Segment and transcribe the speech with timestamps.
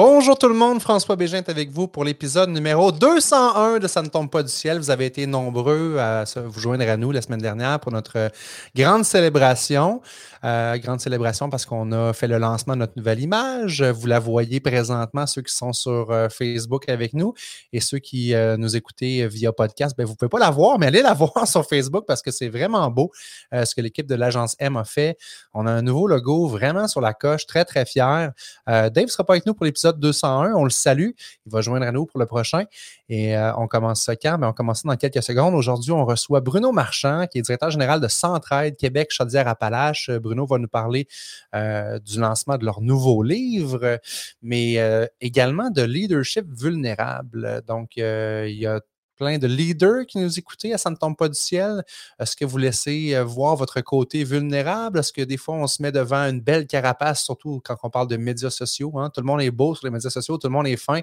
[0.00, 4.00] Bonjour tout le monde, François Bégin est avec vous pour l'épisode numéro 201 de Ça
[4.00, 4.78] ne tombe pas du ciel.
[4.78, 8.30] Vous avez été nombreux à vous joindre à nous la semaine dernière pour notre
[8.76, 10.00] grande célébration.
[10.44, 13.82] Euh, grande célébration parce qu'on a fait le lancement de notre nouvelle image.
[13.82, 17.34] Vous la voyez présentement, ceux qui sont sur euh, Facebook avec nous
[17.72, 19.96] et ceux qui euh, nous écoutez via podcast.
[19.98, 22.30] Ben, vous ne pouvez pas la voir, mais allez la voir sur Facebook parce que
[22.30, 23.10] c'est vraiment beau
[23.52, 25.16] ce que l'équipe de l'agence M a fait.
[25.54, 28.30] On a un nouveau logo vraiment sur la coche, très, très fier.
[28.66, 30.52] Dave ne sera pas avec nous pour l'épisode 201.
[30.54, 31.10] On le salue.
[31.46, 32.64] Il va joindre à nous pour le prochain.
[33.08, 34.38] Et on commence ça quand?
[34.38, 35.54] Ben, on commence ça dans quelques secondes.
[35.54, 40.10] Aujourd'hui, on reçoit Bruno Marchand, qui est directeur général de Centraide Québec Chaudière-Appalaches.
[40.10, 41.06] Bruno va nous parler
[41.54, 44.00] euh, du lancement de leur nouveau livre,
[44.42, 47.62] mais euh, également de leadership vulnérable.
[47.66, 48.80] Donc, euh, il y a
[49.18, 51.82] plein de leaders qui nous écoutez à Ça ne tombe pas du ciel.
[52.18, 55.00] Est-ce que vous laissez euh, voir votre côté vulnérable?
[55.00, 58.08] Est-ce que des fois, on se met devant une belle carapace, surtout quand on parle
[58.08, 58.92] de médias sociaux?
[58.98, 59.10] Hein?
[59.12, 61.00] Tout le monde est beau sur les médias sociaux, tout le monde est fin.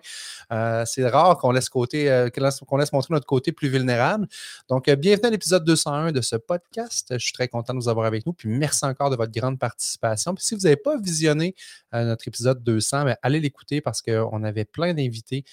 [0.52, 4.28] Euh, c'est rare qu'on laisse, côté, euh, qu'on laisse montrer notre côté plus vulnérable.
[4.70, 7.08] Donc, bienvenue à l'épisode 201 de ce podcast.
[7.12, 8.34] Je suis très content de vous avoir avec nous.
[8.34, 10.34] Puis merci encore de votre grande participation.
[10.34, 11.54] Puis si vous n'avez pas visionné
[11.92, 15.44] notre épisode 200, ben, allez l'écouter parce qu'on avait plein d'invités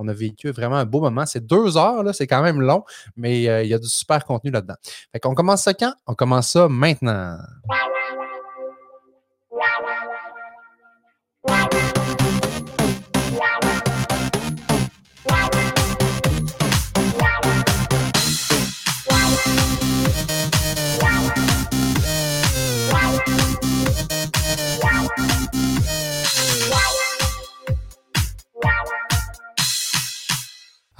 [0.00, 1.26] on a vécu vraiment un beau moment.
[1.26, 2.84] C'est deux heures, c'est quand même long,
[3.16, 4.76] mais euh, il y a du super contenu là-dedans.
[5.12, 5.92] Fait commence ça quand?
[6.06, 7.36] On commence ça maintenant.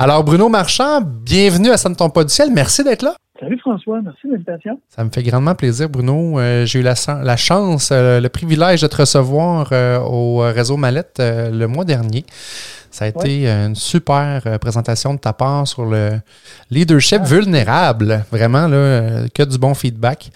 [0.02, 2.48] Alors, Bruno Marchand, bienvenue à Ça ne tombe pas du ciel.
[2.50, 3.16] Merci d'être là.
[3.38, 4.80] Salut François, merci de l'invitation.
[4.88, 6.40] Ça me fait grandement plaisir, Bruno.
[6.40, 6.94] Euh, j'ai eu la,
[7.36, 12.24] chance, euh, le privilège de te recevoir euh, au réseau Mallette le mois dernier.
[12.90, 16.20] Ça a été une super présentation de ta part sur le
[16.70, 17.26] leadership ah.
[17.26, 18.24] vulnérable.
[18.32, 20.30] Vraiment, là, que du bon feedback.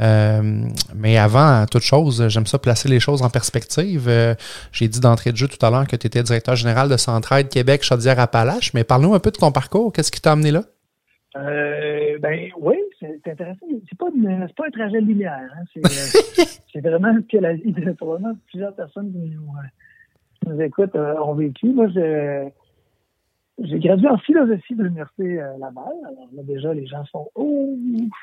[0.00, 4.06] Euh, mais avant toute chose, j'aime ça placer les choses en perspective.
[4.08, 4.34] Euh,
[4.72, 7.48] j'ai dit d'entrée de jeu tout à l'heure que tu étais directeur général de Centraide
[7.48, 9.92] Québec Chaudière-Appalaches, mais parle-nous un peu de ton parcours.
[9.92, 10.62] Qu'est-ce qui t'a amené là?
[11.36, 13.66] Euh, ben oui, c'est intéressant.
[13.88, 15.50] C'est pas, pas un trajet linéaire.
[15.54, 15.80] Hein.
[16.72, 17.94] C'est vraiment que la vie de
[18.48, 19.52] plusieurs personnes qui nous,
[20.46, 21.66] nous écoutent ont vécu.
[21.66, 21.88] Moi,
[23.58, 25.84] j'ai gradué en philosophie de l'Université euh, Laval.
[26.02, 27.74] Alors là, déjà, les gens sont Oh,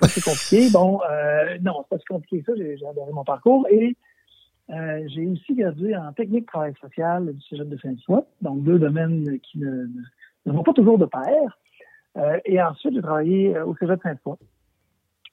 [0.04, 0.70] c'est compliqué.
[0.72, 2.58] Bon, euh, non, c'est pas si compliqué que ça.
[2.58, 3.66] J'ai adoré mon parcours.
[3.72, 3.96] Et
[4.70, 8.24] euh, j'ai aussi gradué en technique travail social du Cégep de Saint-Foy.
[8.42, 9.88] Donc, deux domaines qui ne,
[10.46, 11.58] vont pas toujours de pair.
[12.18, 14.38] Euh, et ensuite, j'ai travaillé au Cégep de Saint-Foy,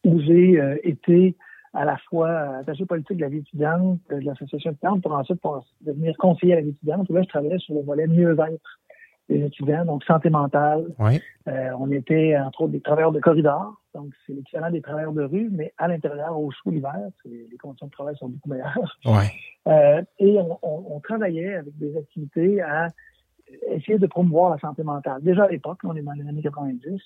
[0.05, 1.37] où j'ai été
[1.73, 5.65] à la fois attaché politique de la vie étudiante, de l'association étudiante, pour ensuite pour
[5.81, 7.09] devenir conseiller à la vie étudiante.
[7.09, 8.81] Où là, je travaillais sur le volet mieux-être
[9.29, 10.87] des étudiants, donc santé mentale.
[11.49, 15.23] Euh, on était, entre autres, des travailleurs de corridor, donc c'est l'équivalent des travailleurs de
[15.23, 18.99] rue, mais à l'intérieur, au chaud l'hiver, les conditions de travail sont beaucoup meilleures.
[19.69, 22.89] Euh, et on, travaillait avec des activités à
[23.69, 25.23] essayer de promouvoir la santé mentale.
[25.23, 27.01] Déjà à l'époque, on est dans les années 90,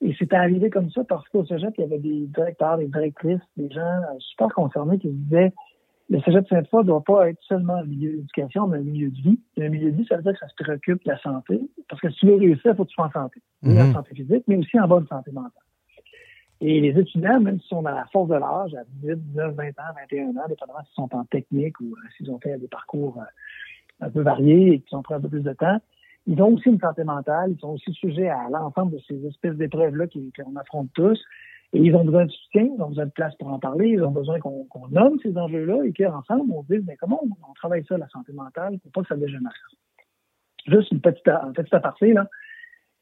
[0.00, 3.40] et c'était arrivé comme ça parce qu'au Cégep, il y avait des directeurs, des directrices,
[3.56, 5.52] des gens euh, super concernés qui disaient
[6.10, 9.10] le cégep de Sainte-Foy ne doit pas être seulement un milieu d'éducation, mais un milieu
[9.10, 9.38] de vie.
[9.58, 11.60] un milieu de vie, ça veut dire que ça se préoccupe de la santé.
[11.88, 13.42] Parce que si tu veux réussir, il faut que tu sois en santé.
[13.62, 15.50] Mm en santé physique, mais aussi en bonne santé mentale.
[16.60, 19.68] Et les étudiants, même s'ils sont dans la force de l'âge, à 18, 19, 20
[19.68, 23.18] ans, 21 ans, dépendamment s'ils sont en technique ou euh, s'ils ont fait des parcours
[23.18, 25.78] euh, un peu variés et qui ont pris un peu plus de temps,
[26.28, 29.56] ils ont aussi une santé mentale, ils sont aussi sujets à l'ensemble de ces espèces
[29.56, 31.18] d'épreuves-là qu'on affronte tous.
[31.72, 34.02] Et ils ont besoin de soutien, ils ont besoin de place pour en parler, ils
[34.02, 37.84] ont besoin qu'on nomme ces enjeux-là et qu'ensemble, on se dise, mais comment on, travaille
[37.86, 39.52] ça, la santé mentale, pour pas que ça dégénère.
[40.66, 42.26] Juste une petite, un petit aparté, là.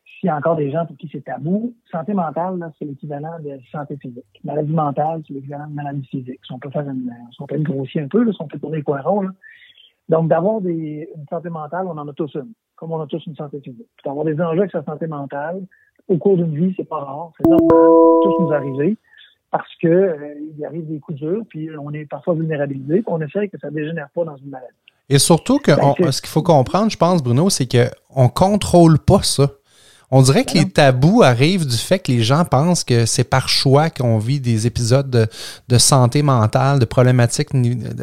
[0.04, 3.58] S'il y a encore des gens pour qui c'est tabou, santé mentale, c'est l'équivalent de
[3.72, 4.24] santé physique.
[4.44, 6.40] Maladie mentale, c'est l'équivalent de maladie physique.
[6.44, 8.78] Si on peut faire une, si on peut grossier un peu, si on peut tourner
[8.78, 9.28] le coin rond.
[10.08, 13.36] Donc, d'avoir une santé mentale, on en a tous une, comme on a tous une
[13.36, 13.88] santé physique.
[14.04, 15.62] D'avoir des enjeux avec sa santé mentale,
[16.08, 17.90] au cours d'une vie, c'est pas rare, c'est normal,
[18.22, 18.96] tous nous arriver,
[19.50, 23.20] parce que euh, il arrive des coups durs, puis on est parfois vulnérabilisé, puis on
[23.20, 24.72] essaie que ça ne dégénère pas dans une maladie.
[25.08, 28.98] Et surtout que ben, ce qu'il faut comprendre, je pense, Bruno, c'est qu'on ne contrôle
[28.98, 29.48] pas ça.
[30.10, 33.28] On dirait que ben les tabous arrivent du fait que les gens pensent que c'est
[33.28, 37.48] par choix qu'on vit des épisodes de, santé mentale, de problématiques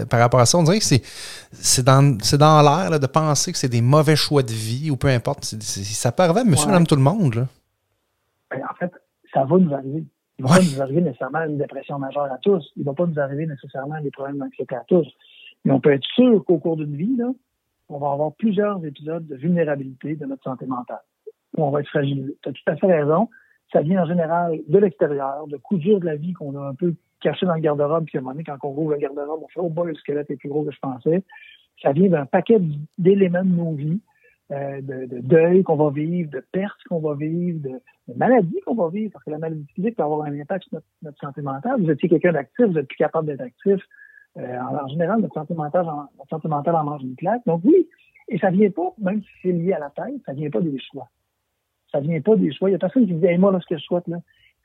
[0.09, 0.57] par rapport à ça.
[0.57, 4.51] On dirait que c'est dans, dans l'air de penser que c'est des mauvais choix de
[4.51, 5.43] vie ou peu importe.
[5.43, 7.35] ça peut arriver à monsieur, madame, tout le monde.
[7.35, 7.47] Là.
[8.51, 8.91] Ben, en fait,
[9.33, 10.03] ça va nous arriver.
[10.39, 12.63] Il ne va pas nous arriver nécessairement une dépression majeure à tous.
[12.75, 15.07] Il ne va pas nous arriver nécessairement des problèmes d'anxiété à tous.
[15.63, 17.31] Mais on peut être sûr qu'au cours d'une vie, là,
[17.89, 21.01] on va avoir plusieurs épisodes de vulnérabilité de notre santé mentale,
[21.55, 22.35] où on va être fragilisé.
[22.41, 23.29] Tu as tout à fait raison.
[23.71, 26.75] Ça vient en général de l'extérieur, de coups durs de la vie qu'on a un
[26.75, 29.41] peu caché dans le garde-robe, puis à un moment donné, quand on rouvre le garde-robe,
[29.43, 31.23] on fait Oh boy, le squelette est plus gros que je pensais.
[31.81, 32.59] Ça vient d'un paquet
[32.97, 34.01] d'éléments de nos vies,
[34.51, 38.59] euh, de, de, deuil qu'on va vivre, de pertes qu'on va vivre, de, de maladies
[38.65, 41.41] qu'on va vivre, parce que la maladie physique peut avoir un impact sur notre, santé
[41.41, 41.81] mentale.
[41.81, 43.81] Vous étiez quelqu'un d'actif, vous êtes plus capable d'être actif.
[44.37, 47.41] Euh, en, général, notre santé, mentale, en, notre santé mentale en mange une claque.
[47.45, 47.87] Donc oui,
[48.27, 50.77] et ça vient pas, même si c'est lié à la tête, ça vient pas des
[50.79, 51.07] choix.
[51.93, 52.69] Ça vient pas des choix.
[52.69, 54.17] Il y a personne qui me dit, hey, moi, là, ce que je souhaite, là,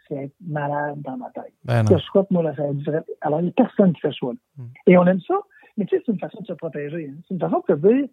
[0.08, 1.52] c'est être malade dans ma tête.
[1.64, 4.00] Ben ce que je souhaite, moi, là, ça être Alors, il n'y a personne qui
[4.00, 4.32] fait ce choix.
[4.32, 4.38] Là.
[4.64, 4.68] Mm.
[4.86, 5.34] Et on aime ça,
[5.76, 7.10] mais tu sais, c'est une façon de se protéger.
[7.12, 7.20] Hein.
[7.28, 8.08] C'est une façon de se dire,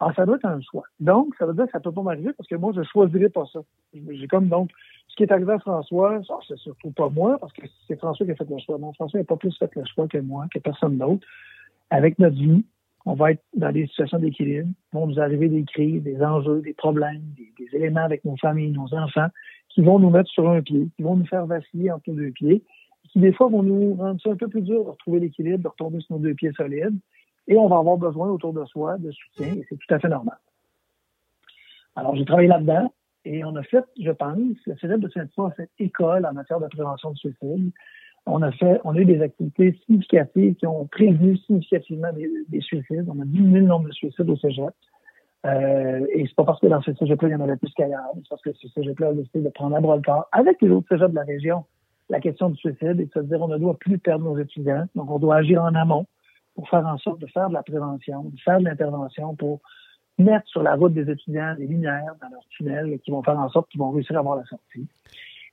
[0.00, 0.84] ah, ça doit être un choix.
[1.00, 3.44] Donc, ça veut dire que ça peut pas m'arriver parce que moi, je choisirais pas
[3.50, 3.60] ça.
[3.94, 4.70] J'ai comme donc,
[5.08, 8.26] ce qui est arrivé à François, ça, c'est surtout pas moi, parce que c'est François
[8.26, 8.78] qui a fait le choix.
[8.78, 11.26] Non, François n'a pas plus fait le choix que moi, que personne d'autre.
[11.90, 12.64] Avec notre vie,
[13.06, 14.68] on va être dans des situations d'équilibre.
[14.92, 18.92] Vont nous arriver des crises, des enjeux, des problèmes, des, éléments avec nos familles, nos
[18.94, 19.28] enfants,
[19.68, 22.30] qui vont nous mettre sur un pied, qui vont nous faire vaciller entre nos deux
[22.32, 22.62] pieds,
[23.04, 25.68] qui des fois vont nous rendre ça un peu plus dur de retrouver l'équilibre, de
[25.68, 26.98] retomber sur nos deux pieds solides
[27.48, 30.08] et on va avoir besoin autour de soi de soutien, et c'est tout à fait
[30.08, 30.38] normal.
[31.94, 32.92] Alors, j'ai travaillé là-dedans,
[33.24, 36.66] et on a fait, je pense, le Cégep de Sainte-Foy cette école en matière de
[36.66, 37.72] prévention de suicide.
[38.26, 43.08] On a fait, on a eu des activités significatives qui ont prévu significativement des, suicides.
[43.08, 44.74] On a diminué le nombre de suicides au Cégep.
[45.44, 48.10] Euh, et c'est pas parce que dans ce cégep-là, il y en avait plus qu'ailleurs.
[48.16, 50.70] C'est parce que ce cégep-là a décidé de prendre à bras le corps avec les
[50.70, 51.64] autres cégeps de la région
[52.08, 54.86] la question du suicide et de se dire on ne doit plus perdre nos étudiants.
[54.94, 56.06] Donc, on doit agir en amont
[56.54, 59.60] pour faire en sorte de faire de la prévention, de faire de l'intervention pour
[60.18, 63.48] mettre sur la route des étudiants des lumières dans leurs tunnels qui vont faire en
[63.50, 64.86] sorte qu'ils vont réussir à avoir la sortie.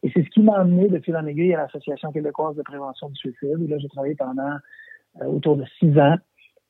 [0.03, 3.69] Et c'est ce qui m'a amené de fil à l'Association québécoise de prévention du suicide,
[3.69, 4.57] là, j'ai travaillé pendant
[5.21, 6.17] euh, autour de six ans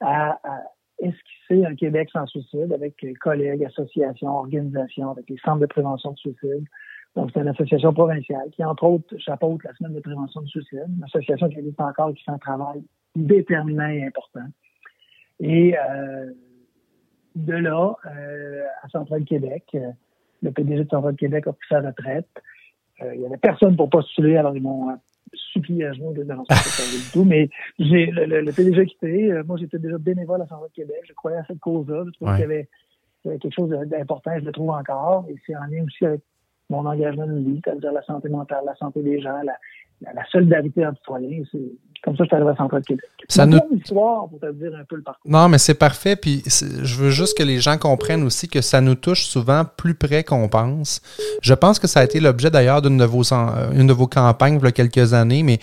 [0.02, 0.40] à,
[1.00, 6.18] esquisser un Québec sans suicide avec collègues, associations, organisations, avec les centres de prévention du
[6.18, 6.66] suicide.
[7.16, 10.86] Donc, c'est une association provinciale qui, entre autres, chapeaute la semaine de prévention du suicide,
[10.88, 12.84] une association qui existe encore, qui fait un travail
[13.16, 14.46] déterminant et important.
[15.40, 16.32] Et euh,
[17.36, 19.92] de là, euh, à Centrale Québec, euh,
[20.42, 22.30] le PDG de Centrale Québec a pris sa retraite.
[23.02, 24.94] Euh, il n'y avait personne pour postuler, alors ils m'ont euh,
[25.34, 27.24] supplié à genoux de pas du tout.
[27.24, 27.50] Mais
[27.80, 29.32] j'ai le, le, le, PDG quitté.
[29.32, 31.02] Euh, moi, j'étais déjà bénévole à Centrale Québec.
[31.08, 32.04] Je croyais à cette cause-là.
[32.06, 32.38] Je trouvais ouais.
[32.38, 32.70] qu'il, y avait,
[33.22, 34.32] qu'il y avait quelque chose d'important.
[34.40, 35.26] Je le trouve encore.
[35.30, 36.22] Et c'est en lien aussi avec
[36.70, 39.54] mon engagement de vie, c'est-à-dire la santé mentale, la santé des gens, la,
[40.14, 41.44] la, solidarité entre citoyens.
[41.52, 41.60] C'est
[42.04, 43.06] comme ça, je suis arrivé à Québec.
[43.30, 43.60] Ça nous...
[43.72, 45.32] une histoire pour te dire un peu le parcours.
[45.32, 46.16] Non, mais c'est parfait.
[46.16, 49.96] Puis je veux juste que les gens comprennent aussi que ça nous touche souvent plus
[49.96, 51.02] près qu'on pense.
[51.42, 54.60] Je pense que ça a été l'objet d'ailleurs d'une de, vos, une de vos campagnes
[54.62, 55.60] il y a quelques années, mais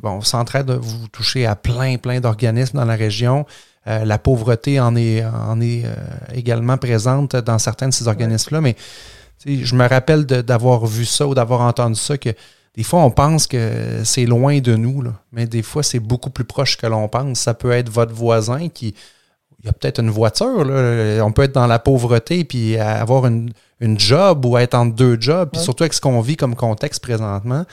[0.00, 3.46] bon, Centraide, vous touchez à plein, plein d'organismes dans la région.
[3.86, 5.94] Euh, la pauvreté en est, en est euh,
[6.34, 8.74] également présente dans certains de ces organismes-là, mais
[9.46, 12.30] je me rappelle d'avoir vu ça ou d'avoir entendu ça que
[12.76, 16.30] des fois, on pense que c'est loin de nous, là, mais des fois, c'est beaucoup
[16.30, 17.40] plus proche que l'on pense.
[17.40, 18.94] Ça peut être votre voisin qui.
[19.60, 21.24] Il y a peut-être une voiture, là.
[21.24, 23.50] on peut être dans la pauvreté puis avoir une,
[23.80, 27.02] une job ou être entre deux jobs, puis surtout avec ce qu'on vit comme contexte
[27.02, 27.64] présentement.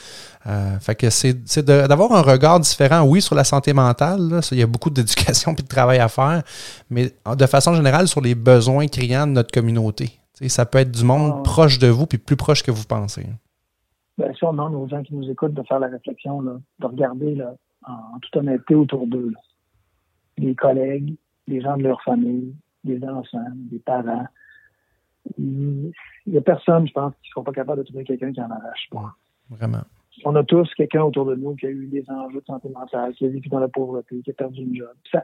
[0.47, 4.29] Euh, fait que c'est d'avoir un regard différent, oui, sur la santé mentale.
[4.29, 6.41] Là, il y a beaucoup d'éducation et de travail à faire,
[6.89, 10.19] mais de façon générale sur les besoins criants de notre communauté.
[10.47, 11.43] ça peut être du monde ah.
[11.43, 13.27] proche de vous puis plus proche que vous pensez
[14.17, 16.85] ben, si on demande aux gens qui nous écoutent de faire la réflexion, là, de
[16.85, 17.55] regarder là,
[17.85, 19.33] en, toute honnêteté autour d'eux,
[20.37, 21.15] les collègues,
[21.47, 24.27] les gens de leur famille, les enfants, les parents.
[25.37, 25.91] Il
[26.27, 28.51] n'y a personne, je pense, qui ne sera pas capable de trouver quelqu'un qui en
[28.51, 29.15] arrache pas.
[29.49, 29.83] Vraiment.
[30.25, 33.13] On a tous quelqu'un autour de nous qui a eu des enjeux de santé mentale,
[33.13, 34.93] qui a vécu dans la pauvreté, qui a perdu une job.
[35.11, 35.23] Ça,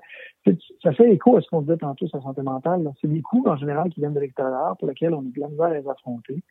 [0.82, 2.92] ça fait écho à ce qu'on disait tantôt sur la santé mentale.
[3.00, 5.48] C'est des coups, en général, qui viennent de l'extérieur, pour lesquels on est de la
[5.48, 6.42] misère à les affronter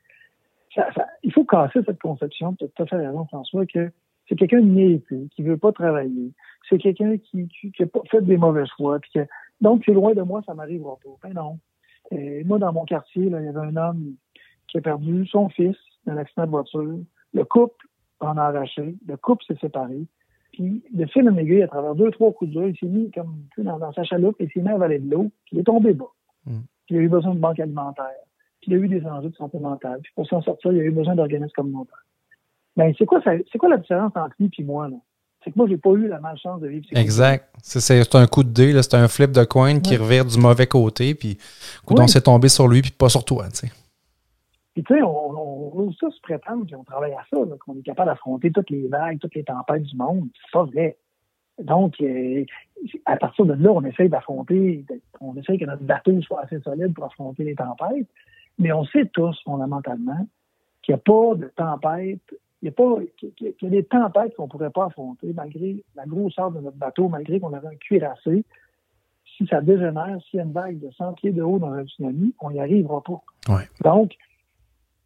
[0.75, 3.90] ça, ça, il faut casser cette conception, tu as tout à fait raison, François, que
[4.28, 6.32] c'est quelqu'un de qui veut pas travailler.
[6.68, 8.98] C'est quelqu'un qui, qui, qui, a pas fait des mauvais choix.
[8.98, 9.26] Puis que,
[9.60, 11.28] donc, c'est loin de moi, ça m'arrivera pas.
[11.28, 11.58] Ben non.
[12.10, 14.14] Et moi, dans mon quartier, là, il y avait un homme
[14.68, 16.98] qui a perdu son fils dans un accident de voiture.
[17.32, 17.87] Le couple
[18.20, 18.96] en a arraché.
[19.06, 20.06] Le couple s'est séparé.
[20.52, 23.44] Puis, de fil en aiguille, à travers deux, trois coups de il s'est mis comme
[23.56, 25.30] dans, dans sa chaloupe et il s'est mis à valer de l'eau.
[25.46, 26.12] Puis, il est tombé bas.
[26.44, 26.60] Mm.
[26.87, 28.06] Puis, il a eu besoin de banque alimentaire
[28.66, 30.00] il y a eu des enjeux de santé mentale.
[30.02, 32.04] Puis pour s'en sortir, il y a eu besoin d'organismes communautaires.
[32.76, 34.96] Ben, c'est quoi, c'est quoi la différence entre lui et moi, là?
[35.44, 37.48] C'est que moi, j'ai pas eu la malchance de vivre Exact.
[37.62, 41.14] C'est un coup de dé, c'est un flip de coin qui revient du mauvais côté,
[41.14, 41.38] puis
[41.88, 43.72] on s'est tombé sur lui, puis pas sur toi, tu sais.
[44.74, 48.10] Puis tu sais, on, on, ça se prétendre qu'on travaille à ça, qu'on est capable
[48.10, 50.28] d'affronter toutes les vagues, toutes les tempêtes du monde.
[50.34, 50.96] C'est pas vrai.
[51.62, 52.44] Donc, euh,
[53.04, 54.84] à partir de là, on essaye d'affronter,
[55.20, 58.06] on essaye que notre bateau soit assez solide pour affronter les tempêtes,
[58.58, 60.26] mais on sait tous fondamentalement
[60.82, 62.20] qu'il n'y a pas de tempête,
[62.62, 62.96] il y a pas,
[63.36, 66.76] qu'il y a des tempêtes qu'on ne pourrait pas affronter malgré la grosseur de notre
[66.76, 68.44] bateau, malgré qu'on avait un cuirassé.
[69.36, 71.84] Si ça dégénère, s'il y a une vague de 100 pieds de haut dans un
[71.84, 73.22] tsunami, on n'y arrivera pas.
[73.84, 74.16] Donc,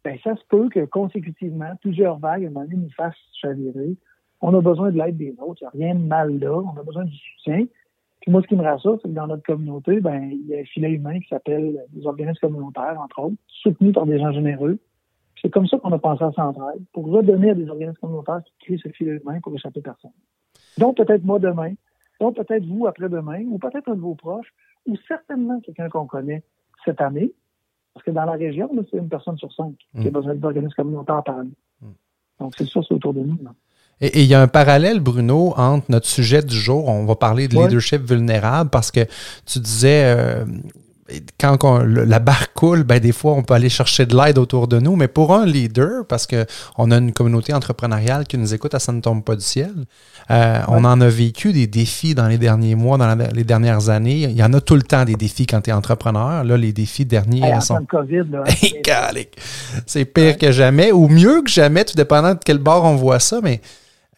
[0.03, 3.95] ben, ça se peut que consécutivement, plusieurs vagues, à un moment donné, nous fassent chavirer.
[4.41, 5.63] On a besoin de l'aide des autres.
[5.73, 6.57] Il n'y a rien de mal là.
[6.57, 7.65] On a besoin du soutien.
[8.23, 10.59] Puis moi, ce qui me rassure, c'est que dans notre communauté, ben, il y a
[10.59, 14.79] un filet humain qui s'appelle les organismes communautaires, entre autres, soutenus par des gens généreux.
[15.41, 18.53] C'est comme ça qu'on a pensé à Centraide, pour redonner à des organismes communautaires qui
[18.65, 20.13] créent ce filet humain pour échapper personne.
[20.77, 21.73] Donc, peut-être moi demain,
[22.21, 24.53] donc peut-être vous après-demain, ou peut-être un de vos proches,
[24.85, 26.43] ou certainement quelqu'un qu'on connaît
[26.85, 27.33] cette année,
[27.93, 30.13] parce que dans la région, c'est une personne sur cinq qui a mm.
[30.13, 31.57] besoin d'organismes communautaires par année.
[31.81, 31.87] Mm.
[32.39, 33.37] Donc, c'est ça, c'est autour de nous.
[34.03, 37.47] Et il y a un parallèle, Bruno, entre notre sujet du jour, on va parler
[37.47, 39.05] de leadership vulnérable, parce que
[39.45, 40.43] tu disais, euh,
[41.39, 44.79] quand la barre coule, ben des fois, on peut aller chercher de l'aide autour de
[44.79, 44.97] nous.
[44.97, 48.91] Mais pour un leader, parce qu'on a une communauté entrepreneuriale qui nous écoute, à ça
[48.91, 49.73] ne tombe pas du ciel,
[50.31, 54.23] euh, on en a vécu des défis dans les derniers mois, dans les dernières années.
[54.23, 56.43] Il y en a tout le temps des défis quand tu es entrepreneur.
[56.43, 57.85] Là, les défis derniers sont.
[57.85, 58.23] COVID,
[59.85, 63.19] c'est pire que jamais, ou mieux que jamais, tout dépendant de quel bord on voit
[63.19, 63.39] ça.
[63.41, 63.61] Mais,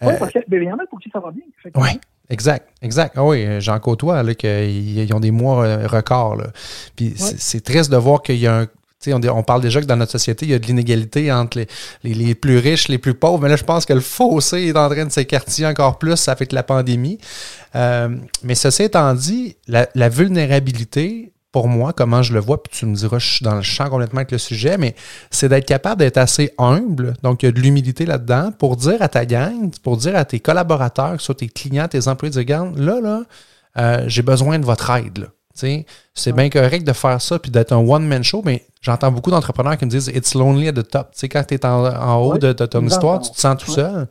[0.01, 1.43] oui, parce qu'il y en a pour qui ça va bien.
[1.75, 1.99] Oui.
[2.29, 3.13] Exact, exact.
[3.17, 6.37] Ah oui, j'en côtoie, là, qu'ils ont des mois euh, records.
[6.37, 6.47] Là.
[6.95, 8.67] Puis c'est triste de voir qu'il y a un.
[9.07, 11.59] On, on parle déjà que dans notre société, il y a de l'inégalité entre
[12.03, 14.75] les, les, plus riches, les plus pauvres, mais là, je pense que le fossé est
[14.75, 17.19] en train de s'écarter encore plus avec la pandémie.
[17.75, 18.09] Euh,
[18.41, 22.85] mais ceci étant dit, la, la vulnérabilité, pour moi, comment je le vois, puis tu
[22.85, 24.93] me diras, je suis dans le champ complètement avec le sujet, mais
[25.31, 29.01] c'est d'être capable d'être assez humble, donc il y a de l'humilité là-dedans, pour dire
[29.01, 32.33] à ta gang, pour dire à tes collaborateurs, que ce soit tes clients, tes employés,
[32.33, 33.23] de regarde, là, là,
[33.77, 35.29] euh, j'ai besoin de votre aide.
[35.55, 39.77] C'est bien correct de faire ça puis d'être un one-man show, mais j'entends beaucoup d'entrepreneurs
[39.77, 41.09] qui me disent It's lonely at the top.
[41.13, 44.07] sais, quand tu es en, haut de, ton histoire, tu te sens tout seul.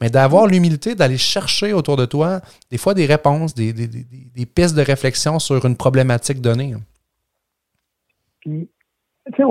[0.00, 3.74] Mais d'avoir l'humilité d'aller chercher autour de toi des fois des réponses, des,
[4.46, 6.74] pistes de réflexion sur une problématique donnée.
[8.40, 8.68] Puis,
[9.26, 9.42] tu sais,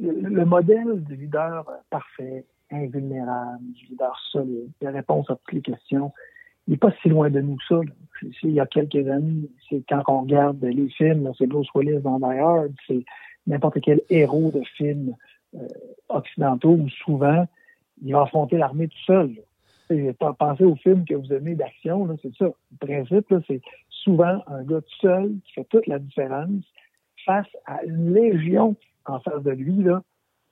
[0.00, 6.12] le, modèle du leader parfait, invulnérable, du leader solide, a réponse à toutes les questions,
[6.66, 7.80] il n'est pas si loin de nous ça.
[8.22, 12.18] Il y a quelques années, c'est quand on regarde les films, c'est Bruce Willis dans
[12.18, 13.04] Die Hard, c'est
[13.46, 15.14] n'importe quel héros de film
[15.54, 15.68] euh,
[16.08, 17.46] occidentaux où souvent
[18.02, 19.30] il va affronter l'armée tout seul.
[20.38, 22.46] Pensez au film que vous aimez d'action, c'est ça.
[22.46, 26.64] Le principe, c'est souvent un gars tout seul qui fait toute la différence
[27.24, 29.84] face à une légion en face de lui.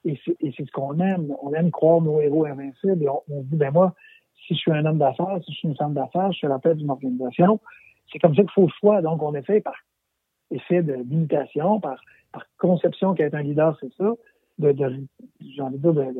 [0.04, 1.34] Et c'est ce qu'on aime.
[1.42, 3.02] On aime croire nos héros invincibles.
[3.02, 3.94] Et on, on dit, ben moi,
[4.46, 6.50] si je suis un homme d'affaires, si je suis une femme d'affaires, je suis à
[6.50, 7.60] la tête d'une organisation.
[8.12, 9.00] C'est comme ça qu'il faut le choix.
[9.02, 9.74] Donc, on essaie par
[10.50, 11.98] effet d'imitation, par,
[12.32, 14.12] par conception qu'être un leader, c'est ça,
[14.58, 15.06] de, de
[15.40, 16.12] j'ai envie de dire,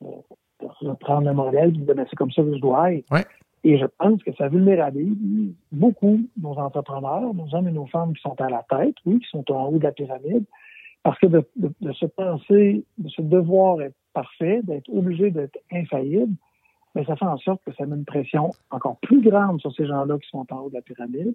[0.00, 3.06] de, reprendre le modèle, de ben, c'est comme ça que je dois être.
[3.64, 8.22] Et je pense que ça vulnérabilise beaucoup nos entrepreneurs, nos hommes et nos femmes qui
[8.22, 10.44] sont à la tête, oui, qui sont en haut de la pyramide,
[11.02, 16.34] parce que de, de se penser, de se devoir être parfait, d'être obligé d'être infaillible,
[16.94, 19.86] mais ça fait en sorte que ça met une pression encore plus grande sur ces
[19.86, 21.34] gens-là qui sont en haut de la pyramide.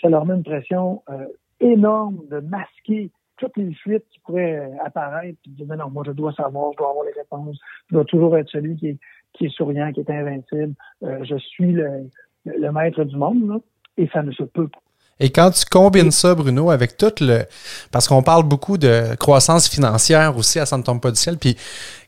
[0.00, 1.26] Ça leur met une pression euh,
[1.60, 6.12] énorme de masquer toutes les fuites qui pourraient apparaître, puis de dire non, moi je
[6.12, 8.98] dois savoir, je dois avoir les réponses, je dois toujours être celui qui est,
[9.32, 12.08] qui est souriant, qui est invincible, euh, je suis le,
[12.44, 13.58] le, maître du monde, là,
[13.96, 14.78] et ça ne se peut pas.
[15.20, 17.44] Et quand tu combines ça, Bruno, avec tout le.
[17.92, 21.56] Parce qu'on parle beaucoup de croissance financière aussi à Santo Tombe pas du ciel, puis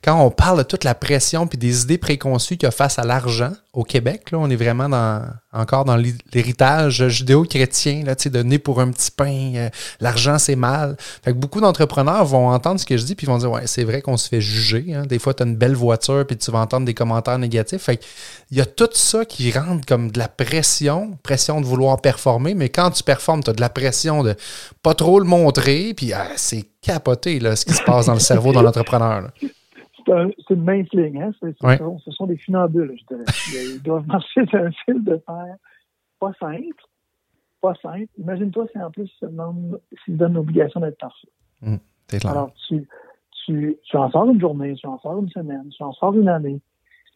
[0.02, 2.98] quand on parle de toute la pression puis des idées préconçues qu'il y a face
[2.98, 8.04] à l'argent au Québec, on est vraiment encore dans l'héritage judéo-chrétien,
[8.44, 10.96] né pour un petit pain, euh, l'argent c'est mal.
[11.24, 13.84] Fait que beaucoup d'entrepreneurs vont entendre ce que je dis puis vont dire Ouais, c'est
[13.84, 14.94] vrai qu'on se fait juger.
[14.94, 15.06] Hein.
[15.06, 17.82] Des fois, tu as une belle voiture puis tu vas entendre des commentaires négatifs.
[17.82, 17.98] Fait
[18.50, 22.54] il y a tout ça qui rentre comme de la pression, pression de vouloir performer,
[22.54, 24.34] mais quand tu performes, tu as de la pression de
[24.82, 28.20] pas trop le montrer, puis ah, c'est capoté là, ce qui se passe dans le
[28.20, 29.30] cerveau d'un entrepreneur
[30.06, 31.22] c'est une mince ligne.
[31.22, 31.32] Hein?
[31.40, 33.74] ce sont des funambules, je dirais.
[33.76, 35.56] Ils doivent marcher sur un fil de fer
[36.22, 36.84] pas simple.
[37.60, 38.06] Pas simple.
[38.18, 39.10] Imagine-toi si en plus
[40.04, 41.28] s'ils donnent l'obligation d'être parfait.
[41.60, 41.76] Mmh,
[42.24, 42.86] Alors, tu,
[43.44, 46.28] tu, tu en sors une journée, tu en sors une semaine, tu en sors une
[46.28, 46.60] année.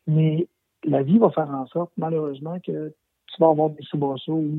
[0.09, 0.49] Mais
[0.85, 2.93] la vie va faire en sorte, malheureusement, que
[3.27, 4.59] tu vas avoir des soubresauts où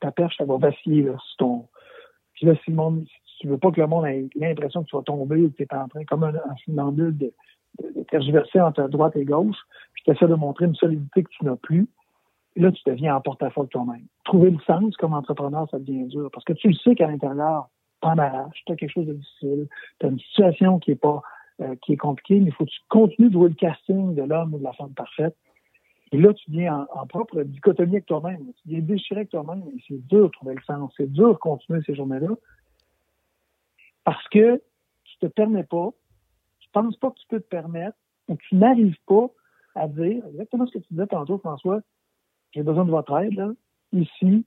[0.00, 1.66] ta perche, va vaciller là, sur ton.
[2.34, 4.88] Puis là, si, le monde, si tu veux pas que le monde ait l'impression que
[4.88, 7.32] tu vas tomber ou que tu es en train, comme un, un funambule, de,
[7.82, 9.56] de tergiverser entre droite et gauche,
[9.92, 11.88] puis tu essaies de montrer une solidité que tu n'as plus,
[12.56, 14.06] là, tu deviens en porte-à-faux toi-même.
[14.24, 16.30] Trouver le sens comme entrepreneur, ça devient dur.
[16.32, 17.68] Parce que tu le sais qu'à l'intérieur,
[18.00, 19.68] t'en arraches, tu as quelque chose de difficile,
[20.00, 21.22] tu as une situation qui est pas
[21.60, 24.22] euh, qui est compliquée, mais il faut que tu continues de jouer le casting de
[24.22, 25.36] l'homme ou de la femme parfaite.
[26.12, 28.52] Et là, tu viens en, propre dichotomie avec toi-même.
[28.62, 29.64] Tu viens déchirer avec toi-même.
[29.74, 30.92] Et c'est dur de trouver le sens.
[30.96, 32.28] C'est dur de continuer ces journées-là.
[34.04, 34.62] Parce que
[35.04, 35.90] tu te permets pas,
[36.68, 37.96] tu penses pas que tu peux te permettre,
[38.28, 39.28] ou tu n'arrives pas
[39.74, 41.80] à dire exactement ce que tu disais tantôt, François,
[42.52, 43.50] j'ai besoin de votre aide, là.
[43.92, 44.44] Ici,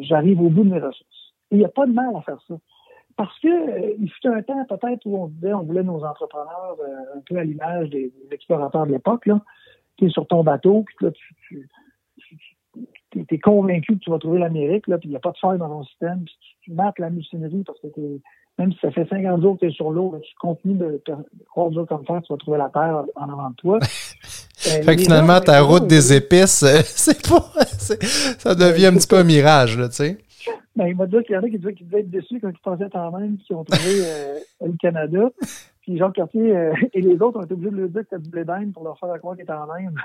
[0.00, 1.34] j'arrive au bout de mes ressources.
[1.50, 2.54] il n'y a pas de mal à faire ça.
[3.16, 7.20] Parce que euh, il fut un temps peut-être où on voulait nos entrepreneurs euh, un
[7.20, 9.40] peu à l'image des, explorateurs de l'époque, là.
[9.96, 11.68] Tu es sur ton bateau, puis là, tu,
[13.10, 15.58] tu, es convaincu que tu vas trouver l'Amérique, puis il n'y a pas de faille
[15.58, 17.88] dans ton système, puis tu, mates la mutinerie parce que
[18.58, 21.00] même si ça fait 50 jours que tu es sur l'eau, tu continues de
[21.50, 23.78] croire dur comme ça, tu vas trouver la terre en avant de toi.
[24.66, 27.52] Euh, fait que finalement, ta route des épices, c'est pas.
[28.38, 30.18] Ça devient un petit peu un mirage, là, tu sais.
[30.74, 32.58] Ben, il m'a dit qu'il y en a qui, qui devaient être déçus quand ils
[32.58, 35.30] pensaient en même qui ont trouvé euh, le Canada.
[35.82, 38.22] Puis Jean Cartier euh, et les autres ont été obligés de lui dire que c'était
[38.22, 38.44] du blé
[38.74, 39.96] pour leur faire croire qu'il était en Inde.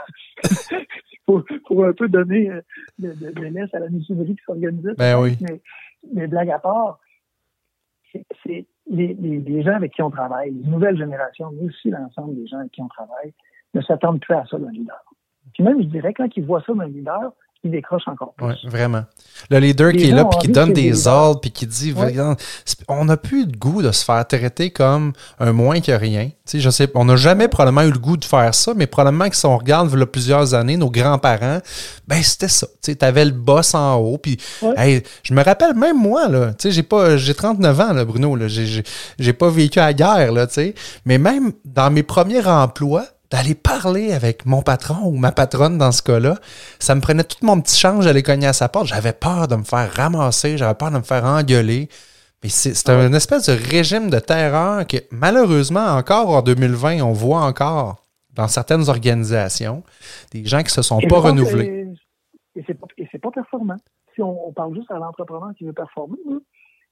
[1.26, 2.62] pour, pour, un peu donner euh,
[3.00, 4.94] de, de, de laisse à la missionnerie qui s'organisait.
[4.98, 5.38] Ben oui.
[5.42, 5.60] Mais,
[6.14, 7.00] mais blague à part,
[8.44, 12.36] c'est les, les, les, gens avec qui on travaille, les nouvelles générations, mais aussi l'ensemble
[12.36, 13.34] des gens avec qui on travaille,
[13.74, 15.04] ne s'attendent plus à ça d'un leader.
[15.54, 18.48] Puis même, je dirais, quand ils voient ça d'un leader, il décroche encore plus.
[18.48, 19.04] Oui, vraiment.
[19.50, 21.94] Le leader qui est là, puis qui donne des ordres, puis qui dit,
[22.88, 26.30] on n'a plus le goût de se faire traiter comme un moins que rien.
[26.52, 29.36] Je sais, on n'a jamais probablement eu le goût de faire ça, mais probablement que
[29.36, 31.60] si on regarde il y a plusieurs années, nos grands-parents,
[32.08, 32.68] ben c'était ça.
[32.84, 37.16] Tu avais le boss en haut, puis je me rappelle même moi, là, j'ai pas,
[37.18, 40.76] j'ai 39 ans, là, Bruno, là, j'ai pas vécu à la guerre, là, tu sais,
[41.06, 45.92] mais même dans mes premiers emplois, d'aller parler avec mon patron ou ma patronne dans
[45.92, 46.36] ce cas-là.
[46.80, 48.88] Ça me prenait tout mon petit change d'aller cogner à sa porte.
[48.88, 51.88] J'avais peur de me faire ramasser, j'avais peur de me faire engueuler.
[52.44, 57.42] Mais c'est un espèce de régime de terreur que malheureusement, encore en 2020, on voit
[57.42, 58.04] encore
[58.36, 59.84] dans certaines organisations
[60.32, 61.88] des gens qui se sont pas renouvelés.
[62.56, 62.88] Et c'est pas,
[63.22, 63.78] pas, performant.
[64.16, 66.18] Si on, parle juste à l'entrepreneur qui veut performer,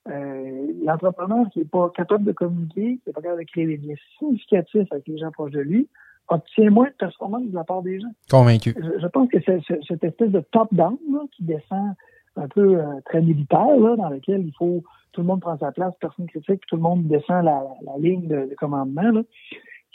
[0.08, 3.78] euh, l'entrepreneur qui n'est pas capable de communiquer, qui n'est pas capable de créer des
[3.78, 5.90] liens significatifs avec les gens proches de lui,
[6.30, 8.12] obtient moins de performance de la part des gens.
[8.30, 8.76] Convaincu.
[8.76, 10.98] Je, pense que c'est cette espèce de top-down
[11.36, 11.94] qui descend
[12.36, 15.72] un peu euh, très militaire, là, dans lequel il faut tout le monde prend sa
[15.72, 17.64] place, personne critique, tout le monde descend la,
[17.98, 19.12] ligne de, commandement.
[19.12, 19.22] Là.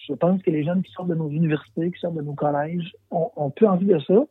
[0.08, 2.92] Je pense que les jeunes qui sortent de nos universités, qui sortent de nos collèges,
[3.10, 4.24] ont, ont plus envie de ça.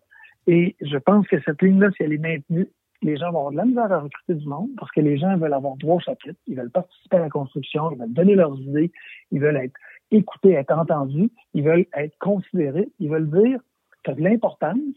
[0.45, 2.67] Et je pense que cette ligne-là, si elle est maintenue,
[3.03, 5.37] les gens vont avoir de la misère à recruter du monde parce que les gens
[5.37, 8.57] veulent avoir droit au chapitre, ils veulent participer à la construction, ils veulent donner leurs
[8.59, 8.91] idées,
[9.31, 9.73] ils veulent être
[10.13, 13.59] écoutés, être entendus, ils veulent être considérés, ils veulent dire
[14.03, 14.95] tu as de l'importance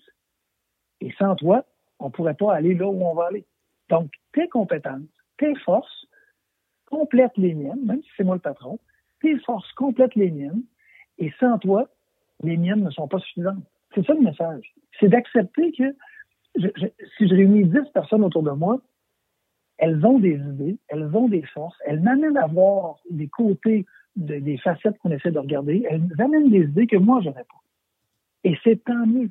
[1.00, 1.64] et sans toi,
[1.98, 3.46] on ne pourrait pas aller là où on va aller.
[3.88, 6.06] Donc, tes compétences, tes forces
[6.86, 8.78] complètent les miennes, même si c'est moi le patron,
[9.20, 10.62] tes forces complètent les miennes
[11.18, 11.88] et sans toi,
[12.42, 13.64] les miennes ne sont pas suffisantes.
[13.94, 14.74] C'est ça le message.
[15.00, 15.94] C'est d'accepter que
[16.56, 18.80] si je réunis 10 personnes autour de moi,
[19.78, 23.84] elles ont des idées, elles ont des forces, elles m'amènent à voir des côtés,
[24.16, 27.60] des facettes qu'on essaie de regarder, elles amènent des idées que moi, je n'aurais pas.
[28.44, 29.30] Et c'est tant mieux.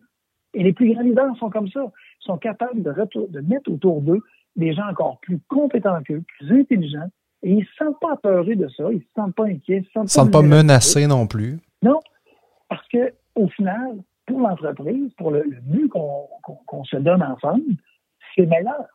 [0.53, 1.81] Et les plus grands leaders sont comme ça,
[2.21, 2.93] Ils sont capables de,
[3.27, 4.21] de mettre autour d'eux
[4.55, 7.09] des gens encore plus compétents qu'eux, plus intelligents,
[7.43, 9.77] et ils ne se sentent pas apeurés de ça, ils ne se sentent pas inquiets,
[9.77, 11.59] ils ne se sentent, se sentent pas, menacés non plus.
[11.81, 11.99] Non,
[12.69, 17.63] parce que au final, pour l'entreprise, pour le, but qu'on se donne ensemble,
[18.35, 18.85] c'est meilleur.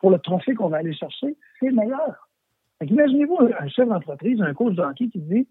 [0.00, 2.27] Pour le trophée qu'on va aller chercher, c'est meilleur.
[2.82, 5.48] Imaginez-vous un chef d'entreprise, un coach de hockey qui dit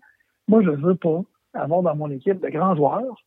[0.47, 1.21] Moi, je ne veux pas
[1.53, 3.23] avoir dans mon équipe de grands joueurs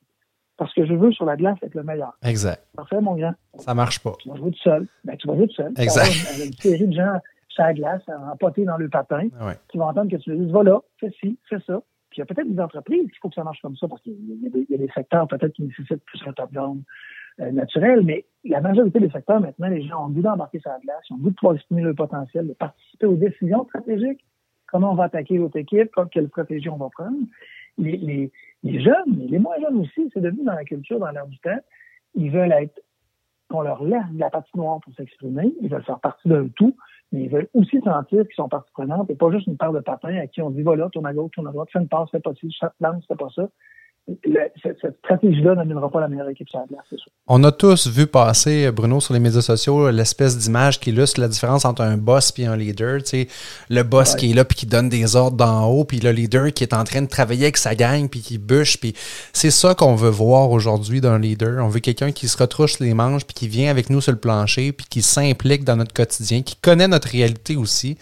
[0.56, 2.12] parce que je veux sur la glace être le meilleur.
[2.22, 2.66] Exact.
[2.76, 3.32] Parfait, mon grand.
[3.54, 4.12] Ça marche pas.
[4.20, 4.86] Tu vas jouer tout seul.
[5.04, 5.72] Ben, tu vas jouer tout seul.
[5.78, 6.04] Exact.
[6.04, 9.28] Tu une série de gens sur la glace, empotés dans le patin.
[9.70, 11.80] Tu vas entendre que tu leur dis Va là, fais ci, fais ça.
[12.10, 14.02] Puis il y a peut-être des entreprises qu'il faut que ça marche comme ça parce
[14.02, 16.82] qu'il y, a des secteurs peut-être qui nécessitent plus un top-down
[17.40, 20.78] euh, naturel, mais la majorité des secteurs, maintenant, les gens ont envie d'embarquer sur la
[20.78, 24.24] glace, ils ont envie de pouvoir estimer le potentiel, de participer aux décisions stratégiques,
[24.66, 27.16] comment on va attaquer votre équipe, quelle stratégie on va prendre.
[27.78, 28.30] Les,
[28.64, 31.58] jeunes, les moins jeunes aussi, c'est devenu dans la culture, dans l'air du temps,
[32.14, 32.80] ils veulent être
[33.48, 36.76] qu'on leur laisse la partie noire pour s'exprimer, ils veulent faire partie d'un tout,
[37.10, 39.80] mais ils veulent aussi sentir qu'ils sont partie prenante et pas juste une paire de
[39.80, 42.10] patins à qui on dit voilà, tourne à gauche, tourne à droite, fais une passe,
[42.10, 43.48] fais pas ci, lance, fais pas ça.
[44.62, 47.10] Cette, stratégie-là n'amènera pas la meilleure équipe sur la c'est sûr.
[47.26, 51.28] On a tous vu passer, Bruno, sur les médias sociaux, l'espèce d'image qui illustre la
[51.28, 53.02] différence entre un boss et un leader.
[53.02, 53.28] Tu sais,
[53.68, 56.52] le boss qui est là puis qui donne des ordres d'en haut, puis le leader
[56.52, 58.78] qui est en train de travailler avec sa gang puis qui bûche.
[58.78, 58.94] Puis
[59.32, 61.64] c'est ça qu'on veut voir aujourd'hui d'un leader.
[61.64, 64.18] On veut quelqu'un qui se retrouche les manches puis qui vient avec nous sur le
[64.18, 67.96] plancher puis qui s'implique dans notre quotidien, qui connaît notre réalité aussi,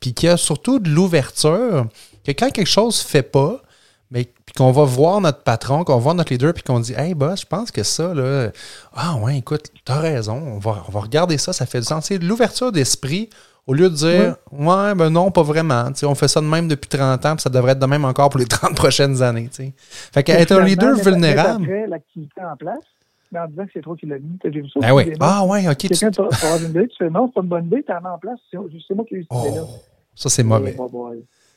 [0.00, 1.86] puis qui a surtout de l'ouverture
[2.24, 3.62] que quand quelque chose ne fait pas,
[4.10, 6.94] mais puis qu'on va voir notre patron, qu'on va voir notre leader, puis qu'on dit
[6.96, 8.50] Hey boss, je pense que ça, là,
[8.94, 12.06] ah ouais, écoute, t'as raison, on va, on va regarder ça, ça fait du sens.
[12.06, 13.28] C'est l'ouverture d'esprit
[13.66, 15.90] au lieu de dire Ouais, ben non, pas vraiment.
[16.04, 18.30] on fait ça de même depuis 30 ans, puis ça devrait être de même encore
[18.30, 19.48] pour les 30 prochaines années.
[19.48, 19.72] T'sais.
[19.78, 21.66] Fait qu'être un leader vulnérable.
[21.88, 22.84] L'activité en place,
[23.32, 24.38] mais en disant que c'est toi qui l'as mis.
[24.44, 24.80] J'ai vu ça.
[24.80, 25.12] Ben oui.
[25.18, 25.76] Ah ouais, ok.
[25.76, 26.20] Quelqu'un tu...
[26.20, 28.38] une idée, tu fais non, c'est pas une bonne idée, mets en place.
[28.52, 29.62] C'est moi qui ai eu cette idée-là.
[29.64, 29.80] Oh,
[30.14, 30.76] ça, c'est mauvais.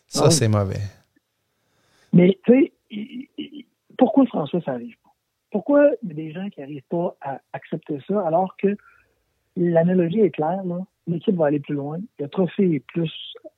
[0.07, 0.81] Ça, ah c'est mauvais.
[2.13, 3.65] Mais, tu sais,
[3.97, 5.09] pourquoi François, ça arrive pas?
[5.51, 8.77] Pourquoi il y a des gens qui n'arrivent pas à accepter ça alors que
[9.55, 10.61] l'analogie est claire?
[11.07, 11.99] L'équipe va aller plus loin.
[12.19, 13.11] Le trophée est plus,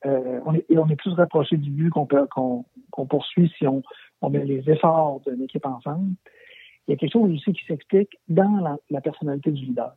[0.06, 2.66] euh, on, est, on est plus rapproché du but qu'on
[3.10, 3.84] poursuit si on,
[4.30, 6.14] met les efforts d'une équipe ensemble.
[6.88, 9.96] Il y a quelque chose aussi qui s'explique dans la, personnalité du leader.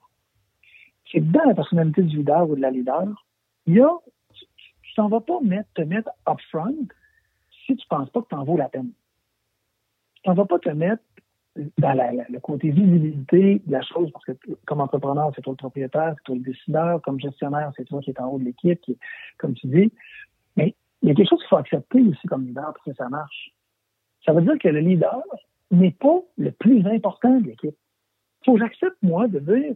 [1.10, 3.06] C'est dans la personnalité du leader ou de la leader,
[3.66, 3.90] il y a,
[4.82, 6.88] tu t'en vas pas mettre, te mettre up front
[7.66, 8.90] si tu ne penses pas que tu en vaut la peine.
[10.22, 11.02] Tu n'en vas pas te mettre
[11.78, 14.32] dans le côté visibilité de la chose, parce que
[14.66, 18.10] comme entrepreneur, c'est toi le propriétaire, c'est toi le décideur, comme gestionnaire, c'est toi qui
[18.10, 18.98] es en haut de l'équipe, qui
[19.38, 19.92] comme tu dis.
[20.56, 23.08] Mais il y a quelque chose qu'il faut accepter aussi comme leader pour que ça
[23.08, 23.52] marche.
[24.24, 25.22] Ça veut dire que le leader
[25.70, 27.76] n'est pas le plus important de l'équipe.
[28.42, 29.74] Il faut que j'accepte, moi, de dire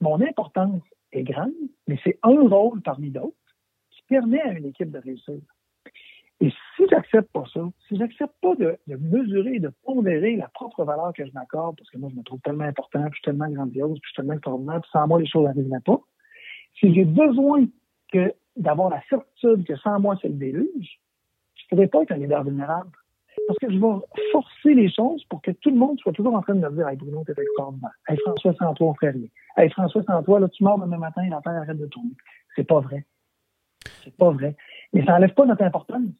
[0.00, 1.52] mon importance est grande,
[1.86, 3.36] mais c'est un rôle parmi d'autres
[3.90, 5.38] qui permet à une équipe de réussir.
[6.42, 11.12] Et si j'accepte pas ça, si j'accepte pas de, mesurer, de pondérer la propre valeur
[11.12, 13.48] que je m'accorde, parce que moi, je me trouve tellement important, puis je suis tellement
[13.48, 16.00] grandiose, puis je suis tellement extraordinaire, puis sans moi, les choses n'arriveraient pas.
[16.80, 17.66] Si j'ai besoin
[18.12, 20.66] que d'avoir la certitude que sans moi, c'est le déluge,
[21.54, 22.90] je ne pourrais pas être un leader vulnérable.
[23.46, 26.42] Parce que je vais forcer les choses pour que tout le monde soit toujours en
[26.42, 27.94] train de me dire Hey Bruno, t'es extraordinaire.
[28.08, 29.28] Hey François, sans toi, on ferait rien.
[29.56, 32.12] Hey François, sans toi, là, tu meurs demain matin et la terre arrête de tourner.
[32.54, 33.06] C'est pas vrai.
[34.04, 34.54] C'est pas vrai.
[34.92, 36.10] Mais ça n'enlève pas notre importance.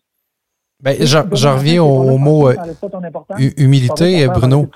[0.83, 2.57] Ben, j'en reviens au, mot euh,
[3.57, 4.69] humilité, Bruno.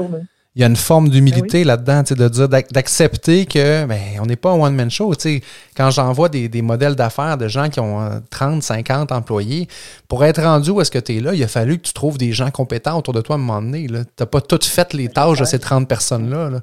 [0.54, 4.36] Il y a une forme d'humilité ben là-dedans, de dire d'accepter que ben, on n'est
[4.36, 5.12] pas un one-man show.
[5.76, 9.68] Quand j'envoie des, des, modèles d'affaires de gens qui ont 30, euh, 50 employés,
[10.08, 12.16] pour être rendu où est-ce que tu es là, il a fallu que tu trouves
[12.16, 13.86] des gens compétents autour de toi à un moment donné.
[13.86, 16.48] Tu n'as pas toutes fait les tâches de ces 30 personnes-là.
[16.48, 16.60] là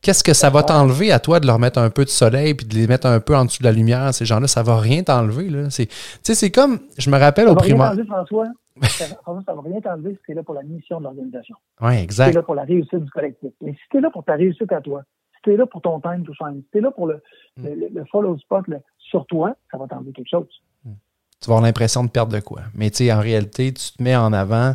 [0.00, 2.66] qu'est-ce que ça va t'enlever à toi de leur mettre un peu de soleil puis
[2.66, 4.46] de les mettre un peu en dessous de la lumière, ces gens-là?
[4.46, 5.48] Ça va rien t'enlever.
[5.48, 5.70] Là.
[5.70, 5.88] C'est,
[6.22, 7.94] c'est comme, je me rappelle au primaire.
[8.06, 8.46] François.
[9.22, 11.56] François, ça va rien t'enlever si tu es là pour la mission de l'organisation.
[11.80, 12.26] Oui, exact.
[12.26, 13.50] Si tu es là pour la réussite du collectif.
[13.62, 15.02] Mais si tu es là pour ta réussite à toi,
[15.34, 17.22] si tu es là pour ton time to shine, si tu es là pour le,
[17.56, 17.66] mm.
[17.94, 18.64] le, follow spot
[18.98, 20.48] sur toi, ça va t'enlever quelque chose.
[20.84, 20.92] Mm.
[21.40, 22.62] Tu vas avoir l'impression de perdre de quoi.
[22.74, 24.74] Mais tu sais, en réalité, tu te mets en avant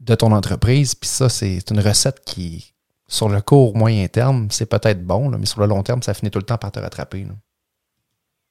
[0.00, 2.73] de ton entreprise, puis ça, c'est une recette qui,
[3.06, 6.30] sur le court, moyen terme, c'est peut-être bon, mais sur le long terme, ça finit
[6.30, 7.26] tout le temps par te rattraper.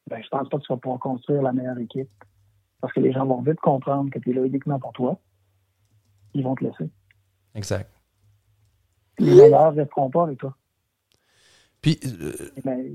[0.10, 2.10] Ben, je pense pas que tu vas pouvoir construire la meilleure équipe.
[2.82, 5.18] Parce que les gens vont vite comprendre que tu es là uniquement pour toi.
[6.34, 6.90] Ils vont te laisser.
[7.56, 7.90] Exact.
[9.20, 10.56] Les meilleurs ne resteront pas avec toi.
[11.82, 12.94] Puis, euh, ben,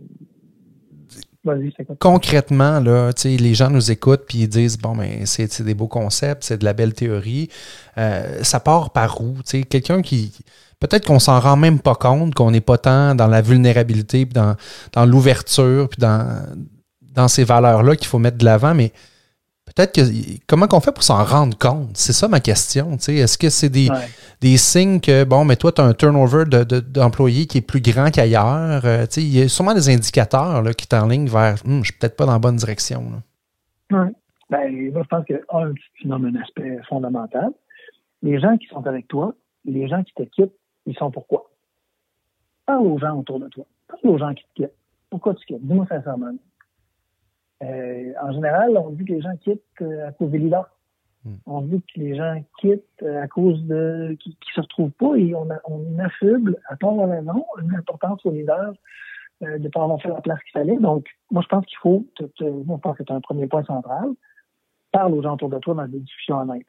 [1.99, 5.89] concrètement, là, les gens nous écoutent puis ils disent bon, mais ben, c'est des beaux
[5.89, 7.49] concepts, c'est de la belle théorie.
[7.97, 9.37] Euh, ça part par où?
[9.69, 10.33] Quelqu'un qui
[10.81, 14.35] peut-être qu'on s'en rend même pas compte, qu'on n'est pas tant dans la vulnérabilité, puis
[14.35, 14.55] dans,
[14.93, 16.45] dans l'ouverture, puis dans,
[17.15, 18.93] dans ces valeurs-là qu'il faut mettre de l'avant, mais
[19.67, 20.01] peut-être que
[20.47, 21.91] comment qu'on fait pour s'en rendre compte?
[21.97, 22.93] C'est ça ma question.
[22.93, 23.89] Est-ce que c'est des,
[24.41, 28.11] des, signes que, bon, mais toi, tu as un turnover d'employés qui est plus grand
[28.11, 28.83] qu'ailleurs?
[28.85, 32.17] Euh, il y a sûrement des indicateurs là, qui t'enlignent vers hum, je suis peut-être
[32.17, 33.05] pas dans la bonne direction.
[33.91, 33.99] Oui.
[34.51, 37.51] Ben, moi, je pense que, un, tu nommes un aspect fondamental.
[38.23, 40.55] Les gens qui sont avec toi, les gens qui te quittent,
[40.89, 41.51] ils sont pourquoi?
[42.65, 43.67] Parle aux gens autour de toi.
[43.89, 44.75] Parle aux gens qui te quittent.
[45.11, 45.65] Pourquoi tu quittes?
[45.67, 46.33] Dis-moi sincèrement.
[47.63, 50.71] Euh, en général, on dit que les gens quittent euh, à cause des leaders.
[51.25, 51.35] Hmm.
[51.45, 55.15] On dit que les gens quittent euh, à cause de qui, ne se retrouvent pas
[55.17, 58.73] et on, a, on affuble à ton raison une importance aux leaders
[59.41, 60.79] de ne pas avoir fait la place qu'il fallait.
[60.79, 62.05] Donc, moi, je pense qu'il faut,
[62.41, 64.11] moi, je pense que c'est un premier point central.
[64.91, 66.67] Parle aux gens autour de toi dans des discussions honnêtes.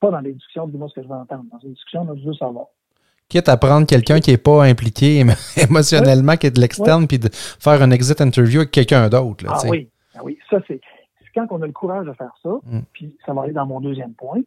[0.00, 1.44] Pas dans des discussions, dis-moi ce que je veux entendre.
[1.52, 2.66] Dans une discussion, on veut savoir
[3.30, 5.24] quitte à prendre quelqu'un qui n'est pas impliqué
[5.56, 9.46] émotionnellement, qui est de l'externe, puis de faire un exit interview avec quelqu'un d'autre.
[9.48, 10.80] Ah oui, ah oui, ça c'est
[11.34, 12.80] quand on a le courage de faire ça, mm.
[12.92, 14.40] puis ça va aller dans mon deuxième point,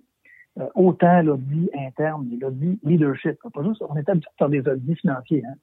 [0.60, 3.38] euh, autant l'audit interne l'audit leadership.
[3.54, 5.43] Pas juste, on est habitué de faire des audits financiers.
[5.48, 5.56] Hein.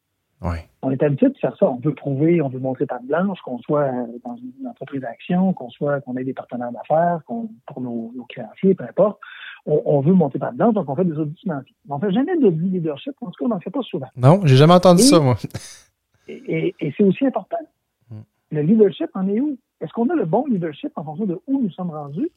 [0.83, 1.67] On est habitué de faire ça.
[1.67, 5.53] On veut prouver, on veut montrer patte blanche, qu'on soit euh, dans une entreprise d'action,
[5.53, 9.21] qu'on soit qu'on ait des partenaires d'affaires, qu'on pour nos, créanciers, peu importe.
[9.67, 11.75] On, veut monter blanche, donc on fait des audits financiers.
[11.87, 13.15] Mais on fait jamais d'audit leadership.
[13.21, 14.09] En tout cas, on n'en fait pas souvent.
[14.17, 15.37] Non, j'ai jamais entendu ça, moi.
[16.29, 17.59] Et, c'est aussi important.
[18.11, 18.21] Hmm.
[18.53, 19.59] Le leadership en est où?
[19.81, 22.31] Est-ce qu'on a le bon leadership en fonction de où nous sommes rendus?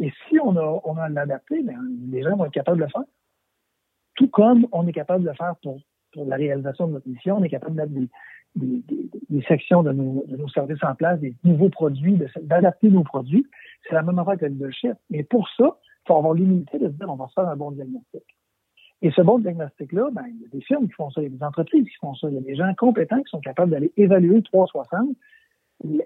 [0.00, 1.78] Et si on a, on a l'adapté, ben,
[2.10, 3.02] les gens vont être capables de le faire.
[4.16, 5.80] Tout comme on est capable de le faire pour
[6.12, 7.36] pour la réalisation de notre mission.
[7.38, 8.08] On est capable de
[8.54, 13.46] des, sections de nos, services en place, des nouveaux produits, d'adapter nos produits.
[13.88, 14.94] C'est la même affaire que le leadership.
[15.10, 17.56] Mais pour ça, il faut avoir l'humilité de se dire on va se faire un
[17.56, 18.22] bon diagnostic.
[19.00, 21.26] Et ce bon diagnostic-là, ben, il y a des firmes qui font ça, il y
[21.26, 23.70] a des entreprises qui font ça, il y a des gens compétents qui sont capables
[23.70, 25.16] d'aller évaluer 360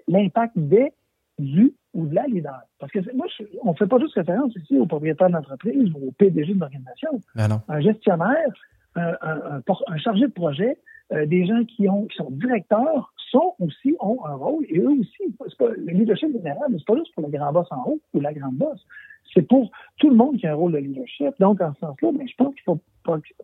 [0.07, 0.91] l'impact des,
[1.39, 2.61] du ou de la leader.
[2.79, 3.25] Parce que moi,
[3.63, 7.09] on ne fait pas juste référence ici au propriétaire d'entreprise ou au PDG de l'organisation.
[7.35, 8.53] Ben un gestionnaire,
[8.95, 10.77] un, chargé de projet,
[11.13, 14.91] euh, des gens qui, ont, qui sont directeurs sont aussi ont un rôle et eux
[14.91, 18.19] aussi, pas, le leadership général, c'est pas juste pour le grand boss en haut ou
[18.19, 18.85] la grande boss,
[19.33, 21.33] c'est pour tout le monde qui a un rôle de leadership.
[21.39, 22.79] Donc, en ce sens-là, ben, je pense qu'il faut,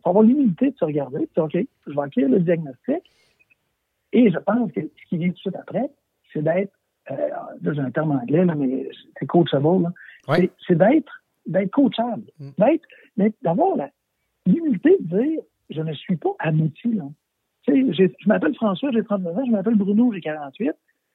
[0.04, 3.02] avoir l'humilité de se regarder, de dire, OK, je vais acquérir le diagnostic
[4.12, 5.90] et je pense que ce qui vient tout de suite après,
[6.32, 6.72] c'est d'être,
[7.10, 7.16] euh,
[7.62, 9.92] j'ai un terme anglais, là, mais c'est coachable,
[10.66, 11.12] c'est d'être
[11.46, 12.50] d'être coachable, mm.
[13.16, 13.76] d'être, d'avoir
[14.46, 16.92] l'humilité de dire je ne suis pas abouti.
[16.92, 17.04] Là.
[17.66, 20.64] Je m'appelle François, j'ai 39 ans, je m'appelle Bruno, j'ai 48.
[20.64, 20.72] Je ne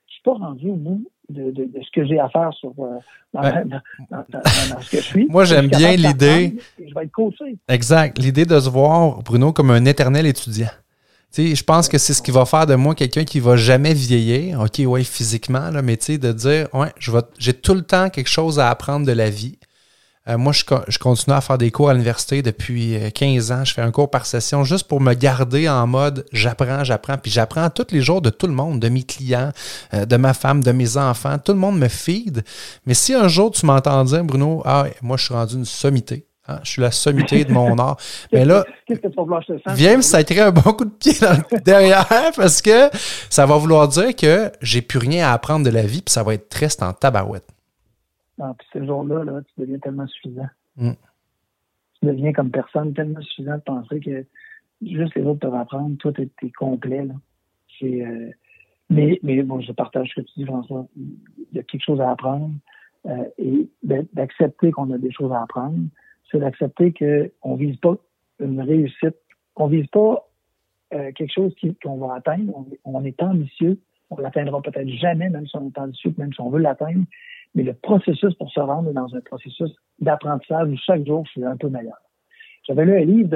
[0.08, 3.00] suis pas rendu au bout de, de, ce que j'ai à faire sur, euh,
[3.34, 5.28] dans, ce que je suis.
[5.28, 6.58] Moi, j'aime bien l'idée.
[6.78, 7.58] Je vais être coaché.
[7.68, 8.18] Exact.
[8.20, 10.70] L'idée de se voir, Bruno, comme un éternel étudiant.
[11.36, 14.62] je pense que c'est ce qui va faire de moi quelqu'un qui va jamais vieillir,
[14.62, 16.94] OK, ouais, physiquement, là, mais de dire, ouais,
[17.40, 19.58] j'ai tout le temps quelque chose à apprendre de la vie.
[20.28, 20.64] Euh, moi, je,
[20.98, 23.66] continue à faire des cours à l'université depuis 15 euh, ans.
[23.66, 27.18] Je fais un cours par session juste pour me garder en mode j'apprends, j'apprends.
[27.18, 29.52] Puis j'apprends tous les jours de tout le monde, de mes clients,
[29.94, 31.38] euh, de ma femme, de mes enfants.
[31.38, 32.44] Tout le monde me feed.
[32.88, 36.26] Mais si un jour tu m'entends dire, Bruno, ah, moi, je suis rendu une sommité.
[36.48, 37.98] Hein, je suis la sommité de mon art.
[38.32, 38.66] Mais là,
[39.74, 41.14] viens me sacrer un bon coup de pied
[41.66, 42.90] derrière parce que
[43.30, 46.22] ça va vouloir dire que j'ai plus rien à apprendre de la vie puis ça
[46.22, 47.55] va être triste en tabarouette.
[48.38, 50.48] Non, puis ce jour-là, là, tu deviens tellement suffisant.
[50.78, 50.92] Mm.
[52.00, 54.26] Tu deviens comme personne tellement suffisant de penser que
[54.82, 55.98] juste les autres peuvent apprendre.
[55.98, 57.06] Toi, tu es, complet.
[57.06, 57.14] Là.
[57.84, 58.32] Euh,
[58.90, 60.86] mais, mais bon, je partage ce que tu dis, François.
[60.98, 61.18] Il
[61.54, 62.52] y a quelque chose à apprendre.
[63.06, 65.78] Euh, et d'accepter qu'on a des choses à apprendre,
[66.32, 67.96] c'est d'accepter qu'on ne vise pas
[68.40, 69.16] une réussite.
[69.56, 70.28] On ne vise pas
[70.94, 72.52] euh, quelque chose qu'on va atteindre.
[72.56, 73.80] On, on, est ambitieux.
[74.10, 77.06] On l'atteindra peut-être jamais, même si on est ambitieux, même si on veut l'atteindre.
[77.56, 81.46] Mais le processus pour se rendre dans un processus d'apprentissage où chaque jour, je suis
[81.46, 81.98] un peu meilleur.
[82.68, 83.30] J'avais lu un livre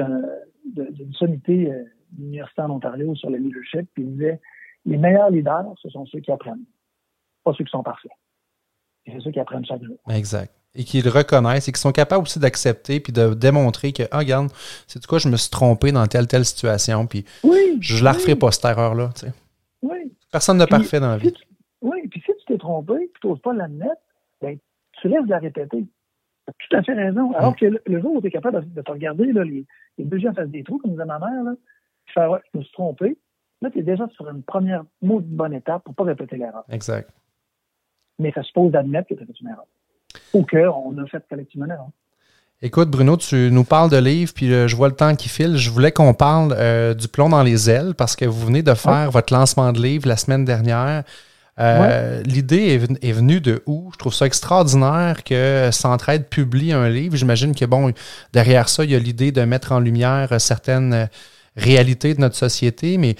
[0.64, 1.84] d'une sommité euh,
[2.18, 4.40] universitaire en Ontario sur le leadership, puis il disait
[4.84, 6.64] les meilleurs leaders, ce sont ceux qui apprennent,
[7.44, 8.12] pas ceux qui sont parfaits.
[9.06, 9.96] c'est ceux qui apprennent chaque jour.
[10.08, 10.52] Exact.
[10.74, 14.18] Et qui le reconnaissent et qui sont capables aussi d'accepter puis de démontrer que, ah,
[14.18, 14.50] regarde,
[14.86, 17.24] c'est quoi, je me suis trompé dans telle, telle situation, puis
[17.80, 19.10] je ne la referai pas, cette erreur-là.
[19.82, 20.12] Oui.
[20.30, 21.34] Personne n'est parfait dans la vie.
[21.80, 24.00] oui, puis si tu t'es trompé, tu n'oses pas l'admettre,
[24.40, 24.58] ben,
[25.00, 25.86] tu laisses la répéter.
[25.86, 25.86] Tu
[26.48, 27.32] as tout à fait raison.
[27.32, 29.64] Alors que le, jour où tu es capable de, te regarder, là, les,
[29.98, 31.54] les deux fassent des trous, comme disait ma mère, là,
[32.14, 33.16] faire, ouais, je me suis trompé,
[33.62, 36.64] là, tu es déjà sur une première mot bonne étape pour ne pas répéter l'erreur.
[36.70, 37.10] Exact.
[38.18, 39.66] Mais ça suppose d'admettre que tu as fait une erreur.
[40.34, 41.90] Ou qu'on a fait collectivement une erreur.
[42.62, 45.56] Écoute, Bruno, tu nous parles de livres, puis euh, je vois le temps qui file.
[45.56, 48.74] Je voulais qu'on parle euh, du plomb dans les ailes parce que vous venez de
[48.74, 51.04] faire votre lancement de livre la semaine dernière.
[51.58, 53.90] Euh, l'idée est, venue de où?
[53.92, 57.16] Je trouve ça extraordinaire que Centraide publie un livre.
[57.16, 57.92] J'imagine que, bon,
[58.32, 61.08] derrière ça, il y a l'idée de mettre en lumière certaines
[61.56, 63.16] réalités de notre société, mais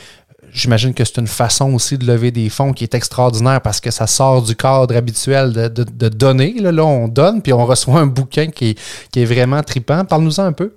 [0.53, 3.91] j'imagine que c'est une façon aussi de lever des fonds qui est extraordinaire parce que
[3.91, 6.55] ça sort du cadre habituel de, de, donner.
[6.55, 10.05] Là, là, on donne, puis on reçoit un bouquin qui est, qui est vraiment tripant.
[10.05, 10.75] Parle-nous-en un peu.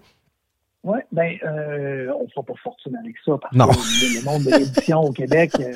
[0.84, 3.68] Oui, bien, euh, on ne fera pas fortune avec ça parce non.
[3.68, 5.72] que le monde de l'édition au Québec, euh,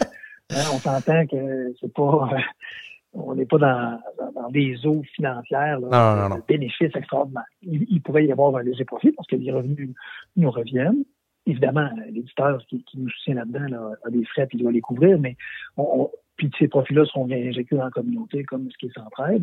[0.49, 2.29] Hein, on s'entend que c'est pas.
[3.13, 7.43] on n'est pas dans, des eaux financières, là, non, bénéfices extraordinaires.
[7.63, 9.89] Il, pourrait y avoir un léger profit parce que les revenus
[10.35, 11.03] nous reviennent.
[11.45, 15.35] Évidemment, l'éditeur qui, nous soutient là-dedans a des frais et il doit les couvrir, mais
[15.77, 19.41] on, puis ces profits-là seront bien injectés dans la communauté comme ce qui est central.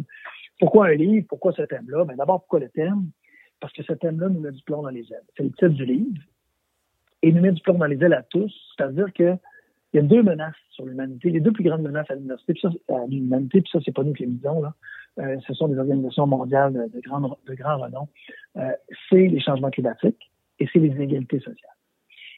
[0.59, 1.27] Pourquoi un livre?
[1.29, 2.05] Pourquoi ce thème-là?
[2.05, 3.11] Ben, D'abord, pourquoi le thème?
[3.61, 5.25] Parce que ce thème-là nous met du plomb dans les ailes.
[5.37, 6.23] C'est le titre du livre.
[7.23, 8.53] Et nous met du plomb dans les ailes à tous.
[8.77, 9.35] C'est-à-dire que
[9.94, 12.61] il y a deux menaces sur l'humanité, les deux plus grandes menaces à l'humanité, puis
[12.61, 14.74] ça, puis ça, c'est pas nous qui les disons, là.
[15.20, 18.09] euh, ce sont des organisations mondiales de, grand, de grand renom,
[18.57, 18.72] euh,
[19.09, 21.76] c'est les changements climatiques et c'est les inégalités sociales.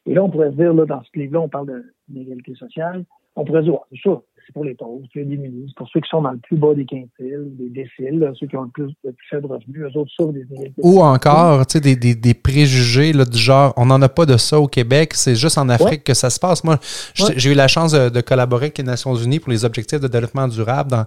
[0.05, 3.03] Et là, on pourrait se dire, là, dans ce livre-là, on parle d'inégalité sociale.
[3.37, 6.09] On pourrait dire, c'est ça, c'est pour les pauvres, les démunis, c'est pour ceux qui
[6.09, 9.11] sont dans le plus bas des quintiles, des déciles, ceux qui ont le plus, de
[9.11, 10.81] plus faible revenu, eux autres souffrent des inégalités.
[10.81, 14.25] Ou encore, tu sais, des, des, des, préjugés là, du genre, on n'en a pas
[14.25, 16.63] de ça au Québec, c'est juste en Afrique que ça se passe.
[16.63, 16.79] Moi,
[17.13, 20.47] j'ai eu la chance de, collaborer avec les Nations Unies pour les objectifs de développement
[20.47, 21.05] durable dans,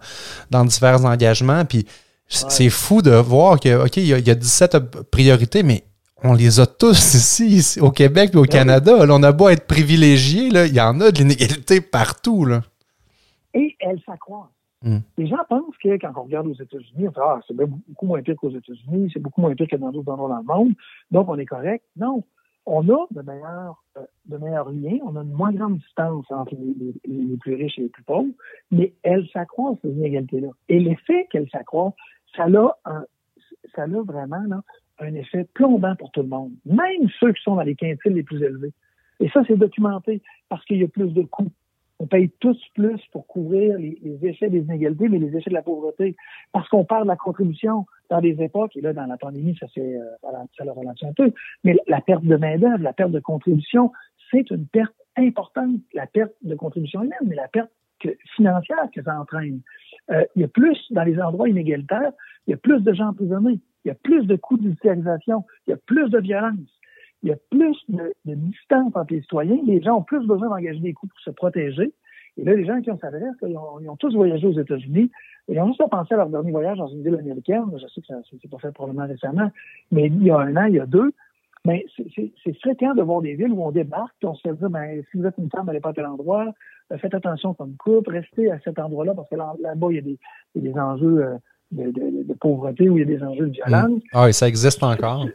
[0.51, 1.85] dans divers engagements, puis
[2.29, 5.83] c'est fou de voir que, OK, il y, y a 17 priorités, mais
[6.23, 9.07] on les a tous ici, au Québec et au ben Canada.
[9.07, 12.45] Là, on a beau être privilégié, il y en a de l'inégalité partout.
[12.45, 12.61] Là.
[13.55, 14.51] Et elle s'accroît.
[14.83, 14.99] Hmm.
[15.19, 18.23] Les gens pensent que quand on regarde aux États-Unis, on fait Ah, c'est beaucoup moins
[18.23, 20.73] pire qu'aux États-Unis, c'est beaucoup moins pire que dans d'autres endroits dans le monde,
[21.11, 21.85] donc on est correct.
[21.97, 22.23] Non.
[22.67, 26.55] On a de meilleurs, euh, de meilleurs liens, on a une moins grande distance entre
[26.55, 28.29] les, les plus riches et les plus pauvres,
[28.71, 30.49] mais elles s'accroissent, ces inégalités-là.
[30.69, 31.95] Et l'effet qu'elles s'accroissent,
[32.37, 33.05] ça a, un,
[33.75, 34.63] ça a vraiment là,
[35.01, 38.23] un effet plombant pour tout le monde, même ceux qui sont dans les quintiles les
[38.23, 38.73] plus élevés.
[39.21, 41.51] Et ça, c'est documenté parce qu'il y a plus de coûts.
[41.99, 45.63] On paye tous plus pour couvrir les, effets des inégalités, mais les effets de la
[45.63, 46.17] pauvreté.
[46.51, 49.67] Parce qu'on parle de la contribution dans des époques, et là, dans la pandémie, ça,
[49.75, 51.31] c'est, euh, ça le ralentit un peu,
[51.63, 53.93] mais la perte de main-d'œuvre, la perte de contribution,
[54.31, 55.77] c'est une perte importante.
[55.93, 57.71] La perte de contribution elle-même, mais la perte
[58.35, 59.61] financière que ça entraîne.
[60.11, 62.13] Euh, il y a plus, dans les endroits inégalitaires,
[62.47, 65.71] il y a plus de gens emprisonnés il y a plus de coûts d'utilisation, il
[65.71, 66.81] y a plus de violence,
[67.23, 70.81] il y a plus de, distance entre les citoyens, les gens ont plus besoin d'engager
[70.81, 71.93] des coûts pour se protéger.
[72.37, 75.11] Et là, les gens qui ont s'adressent, ils, ils ont, tous voyagé aux États-Unis,
[75.49, 77.65] et ils ont juste pensé à leur dernier voyage dans une ville américaine.
[77.75, 79.51] Je sais que ça s'est pas fait probablement récemment,
[79.91, 81.13] mais il y a un an, il y a deux.
[81.67, 84.71] Mais c'est fréquent de voir des villes où on débarque, et on se fait dire,
[84.71, 86.55] ben, si vous êtes une femme, n'allez pas à tel endroit,
[86.91, 90.61] euh, faites attention comme couple, restez à cet endroit-là, parce que là-bas, il, y a
[90.61, 91.37] des, enjeux euh,
[91.71, 93.91] de, pauvreté, où il y a des enjeux de violence.
[93.91, 94.01] Mm.
[94.13, 95.27] Ah oui, ça existe encore.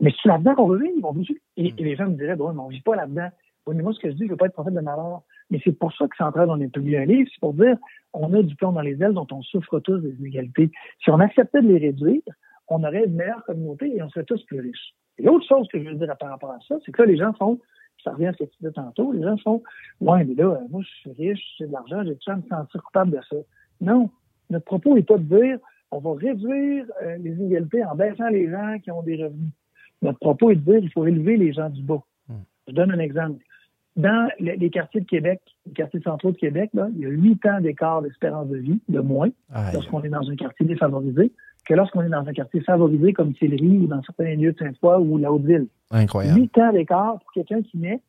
[0.00, 1.14] Mais c'est là-dedans qu'on veut vivre.
[1.56, 3.28] et, et, les gens me diraient, bon, mais on ne vit pas là-dedans.
[3.68, 5.22] mais moi, ce que je dis, je ne veux pas être prophète de malheur.
[5.50, 7.28] Mais c'est pour ça que Centrale, on a publié un livre.
[7.32, 7.76] C'est pour dire,
[8.12, 10.70] on a du plomb dans les ailes dont on souffre tous des inégalités.
[11.04, 12.22] Si on acceptait de les réduire,
[12.68, 14.94] on aurait une meilleure communauté et on serait tous plus riches.
[15.18, 17.18] Et l'autre chose que je veux dire par rapport à ça, c'est que là, les
[17.18, 17.60] gens font,
[18.02, 19.62] ça revient à ce que tu disais tantôt, les gens font,
[20.00, 22.82] ouais, mais là, moi, je suis riche, j'ai de l'argent, j'ai tout ça me sentir
[22.82, 23.36] coupable de ça.
[23.80, 24.10] Non,
[24.52, 25.58] notre propos n'est pas de dire
[25.90, 29.50] on va réduire euh, les inégalités en baissant les gens qui ont des revenus.
[30.00, 32.02] Notre propos est de dire qu'il faut élever les gens du bas.
[32.28, 32.42] Hmm.
[32.66, 33.42] Je donne un exemple.
[33.94, 37.60] Dans les, quartiers de Québec, les quartiers centraux de Québec, il y a huit ans
[37.60, 39.28] d'écart d'espérance de vie de moins
[39.74, 41.30] lorsqu'on est dans un quartier défavorisé
[41.66, 44.98] que lorsqu'on est dans un quartier favorisé comme Sillery ou dans certains lieux de Sainte-Foy
[44.98, 45.66] ou la Haute-Ville.
[45.90, 46.40] Incroyable.
[46.40, 48.00] Huit ans d'écart pour quelqu'un qui naît.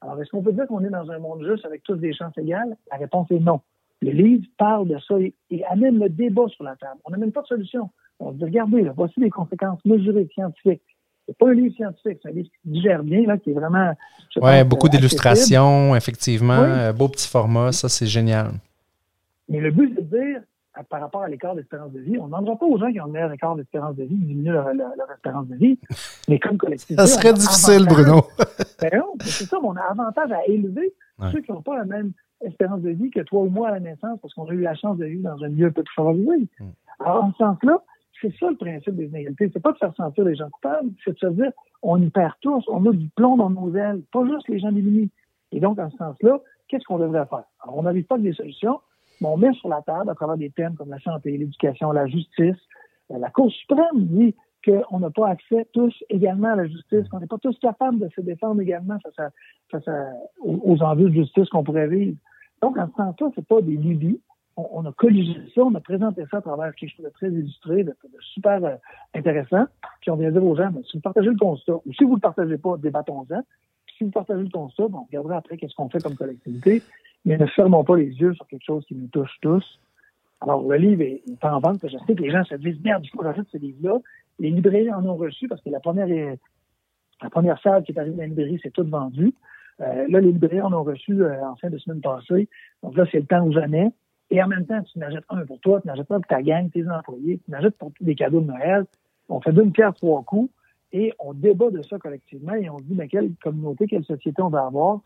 [0.00, 2.36] Alors, est-ce qu'on peut dire qu'on est dans un monde juste avec tous des chances
[2.38, 2.76] égales?
[2.90, 3.60] La réponse est non.
[4.02, 6.98] Le livre parle de ça et, amène le débat sur la table.
[7.04, 7.88] On n'amène pas de solution.
[8.18, 10.82] On dit, regardez, là, voici les conséquences mesurées scientifiques.
[11.26, 13.92] C'est pas un livre scientifique, c'est un livre qui digère bien, là, qui est vraiment.
[14.36, 16.54] Oui, beaucoup d'illustrations, effectivement.
[16.54, 18.50] Euh, beau petit format, ça, c'est génial.
[19.48, 20.40] Mais le but, c'est de dire,
[20.88, 23.30] par rapport à l'écart d'espérance de vie, on n'en pas aux gens qui ont meilleur
[23.30, 25.78] écart d'espérance de vie, diminuer leur, leur, espérance de vie,
[26.28, 27.00] mais comme collectivité.
[27.00, 28.22] Ça serait difficile, Bruno.
[28.80, 30.92] ben non, c'est ça, on a avantage à élever
[31.30, 32.12] ceux qui n'ont pas la même
[32.44, 34.74] espérance de vie que toi ou moi à la naissance parce qu'on a eu la
[34.74, 36.48] chance de vivre dans un milieu un peu plus favorisé.
[36.60, 36.64] Mm.
[37.00, 37.82] Alors, en ce sens-là,
[38.20, 39.50] c'est ça le principe des inégalités.
[39.52, 41.50] C'est pas de faire sentir les gens coupables, c'est de se dire,
[41.82, 44.70] on y perd tous, on a du plomb dans nos ailes, pas juste les gens
[44.70, 45.10] démunis.
[45.50, 47.44] Et donc, en ce sens-là, qu'est-ce qu'on devrait faire?
[47.62, 48.80] Alors, on n'arrive pas avec des solutions,
[49.20, 52.06] mais on met sur la table, à travers des thèmes comme la santé, l'éducation, la
[52.06, 52.56] justice.
[53.10, 57.18] Euh, la Cour suprême dit qu'on n'a pas accès tous également à la justice, qu'on
[57.18, 58.98] n'est pas tous capables de se défendre également
[59.70, 62.16] face, aux enjeux de justice qu'on pourrait vivre.
[62.62, 64.20] Donc, en ce sens-là, c'est pas des lubies.
[64.56, 67.84] On, a colligé ça, on a présenté ça à travers quelque chose de très illustré,
[67.84, 67.96] de,
[68.34, 68.76] super euh,
[69.14, 69.64] intéressant.
[70.02, 72.10] Puis on vient dire aux gens, ben, si vous partagez le constat, ou si vous
[72.10, 73.42] ne le partagez pas, débattons-en.
[73.96, 76.82] Si vous partagez le constat, ben, on regardera après qu'est-ce qu'on fait comme collectivité.
[77.24, 79.64] Mais ne fermons pas les yeux sur quelque chose qui nous touche tous.
[80.42, 83.08] Alors, le livre est, en vente, je sais que les gens se disent, merde, il
[83.08, 83.98] faut que ce livre-là.
[84.38, 86.08] Les librairies en ont reçu parce que la première,
[87.22, 89.32] la première salle qui est arrivée dans la librairie, c'est toute vendue.
[89.80, 92.48] Euh, là, les libraires en ont reçu euh, en fin de semaine passée.
[92.82, 93.90] Donc là, c'est le temps ou jamais.
[94.30, 96.70] Et en même temps, tu n'achètes un pour toi, tu n'achètes pas pour ta gang,
[96.70, 98.86] tes employés, tu n'achètes pour tous les cadeaux de Noël.
[99.28, 100.50] On fait d'une pierre trois coups
[100.92, 104.40] et on débat de ça collectivement et on se dit, mais quelle communauté, quelle société
[104.42, 105.00] on va avoir?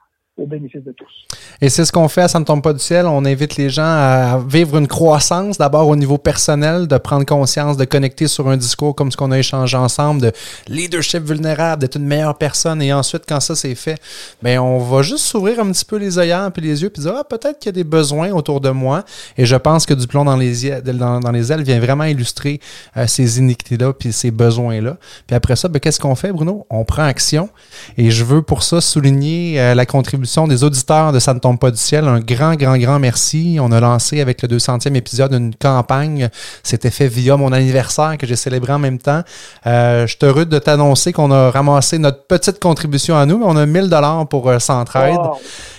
[1.60, 3.06] Et c'est ce qu'on fait Ça ne tombe pas du ciel.
[3.06, 7.78] On invite les gens à vivre une croissance, d'abord au niveau personnel, de prendre conscience,
[7.78, 10.32] de connecter sur un discours comme ce qu'on a échangé ensemble, de
[10.68, 12.82] leadership vulnérable, d'être une meilleure personne.
[12.82, 13.98] Et ensuite, quand ça c'est fait,
[14.42, 17.14] ben on va juste s'ouvrir un petit peu les œillères puis les yeux puis dire
[17.16, 19.04] ah peut-être qu'il y a des besoins autour de moi.
[19.38, 22.60] Et je pense que du plomb dans les dans, dans les ailes vient vraiment illustrer
[22.96, 24.98] euh, ces iniquités là puis ces besoins là.
[25.26, 26.66] Puis après ça, ben, qu'est-ce qu'on fait, Bruno?
[26.68, 27.48] On prend action.
[27.96, 31.58] Et je veux pour ça souligner euh, la contribution des auditeurs de Ça ne tombe
[31.58, 32.04] pas du ciel.
[32.06, 33.58] Un grand, grand, grand merci.
[33.60, 36.28] On a lancé avec le 200e épisode une campagne.
[36.62, 39.22] C'était fait via mon anniversaire que j'ai célébré en même temps.
[39.66, 43.40] Euh, je suis heureux de t'annoncer qu'on a ramassé notre petite contribution à nous.
[43.42, 45.16] On a 1000 dollars pour euh, Centraide.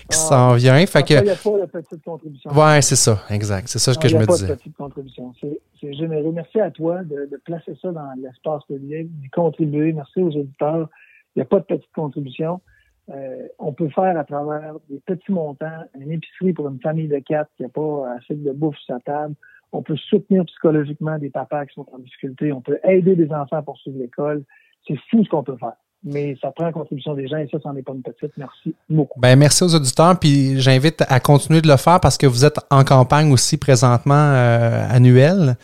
[0.09, 0.85] qui s'en vient.
[0.85, 1.13] Fait que...
[1.15, 2.51] Il n'y a pas de petite contribution.
[2.55, 3.67] Oui, c'est ça, exact.
[3.67, 4.45] C'est ça que je me disais.
[4.45, 5.33] Il n'y a pas de petite contribution.
[5.41, 6.31] C'est généreux.
[6.33, 9.93] Merci à toi de, de placer ça dans l'espace public, d'y contribuer.
[9.93, 10.87] Merci aux auditeurs.
[11.35, 12.61] Il n'y a pas de petite contribution.
[13.09, 17.19] Euh, on peut faire à travers des petits montants une épicerie pour une famille de
[17.19, 19.35] quatre qui n'a pas assez de bouffe sur sa table.
[19.71, 22.51] On peut soutenir psychologiquement des papas qui sont en difficulté.
[22.51, 24.43] On peut aider des enfants à poursuivre l'école.
[24.87, 25.73] C'est fou ce qu'on peut faire.
[26.03, 28.31] Mais ça prend la contribution des gens et ça, ça est pas une petite.
[28.37, 29.19] Merci beaucoup.
[29.19, 30.19] Ben, merci aux auditeurs.
[30.19, 34.13] Puis j'invite à continuer de le faire parce que vous êtes en campagne aussi présentement
[34.13, 35.55] euh, annuelle.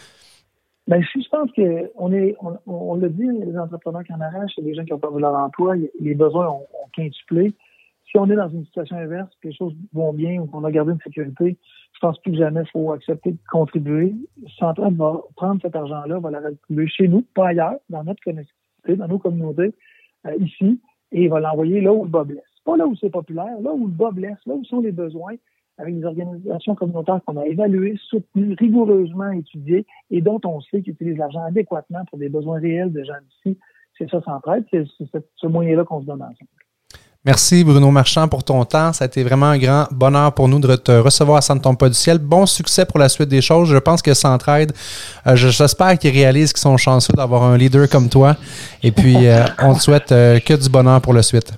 [0.88, 4.63] Ben, je pense qu'on est, on, on, le dit, les entrepreneurs qui en arrachent, c'est
[4.63, 7.53] des gens qui ont perdu leur emploi, les besoins ont, quintuplé.
[8.05, 10.71] Si on est dans une situation inverse, que les choses vont bien ou qu'on a
[10.71, 11.57] gardé une sécurité,
[11.93, 14.13] je pense plus jamais il faut accepter de contribuer.
[14.59, 18.95] Centrale va prendre cet argent-là, va la rétribuer chez nous, pas ailleurs, dans notre connectivité,
[18.95, 19.73] dans nos communautés,
[20.27, 20.79] euh, ici,
[21.11, 22.43] et va l'envoyer là où le bas blesse.
[22.65, 25.36] Pas là où c'est populaire, là où le bas blesse, là où sont les besoins,
[25.78, 30.93] avec des organisations communautaires qu'on a évaluées, soutenues, rigoureusement étudiées et dont on sait qu'ils
[30.93, 33.57] utilisent l'argent adéquatement pour des besoins réels de gens d'ici.
[33.97, 34.65] C'est ça, Centraide.
[34.71, 34.86] C'est
[35.36, 36.49] ce moyen-là qu'on se donne ensemble.
[37.26, 38.91] Merci Bruno Marchand pour ton temps.
[38.91, 41.59] Ça a été vraiment un grand bonheur pour nous de te recevoir à Ça ne
[41.59, 42.17] pas du ciel.
[42.17, 43.69] Bon succès pour la suite des choses.
[43.69, 44.74] Je pense que Centraide,
[45.26, 48.36] euh, j'espère qu'ils réalisent qu'ils sont chanceux d'avoir un leader comme toi.
[48.82, 51.53] Et puis, euh, on te souhaite euh, que du bonheur pour la suite.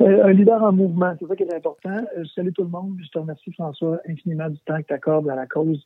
[0.00, 2.04] Euh, un leader en mouvement, c'est ça qui est important.
[2.16, 2.96] Euh, je salue tout le monde.
[3.02, 5.82] Je te remercie, François, infiniment du temps que tu accordes à la cause.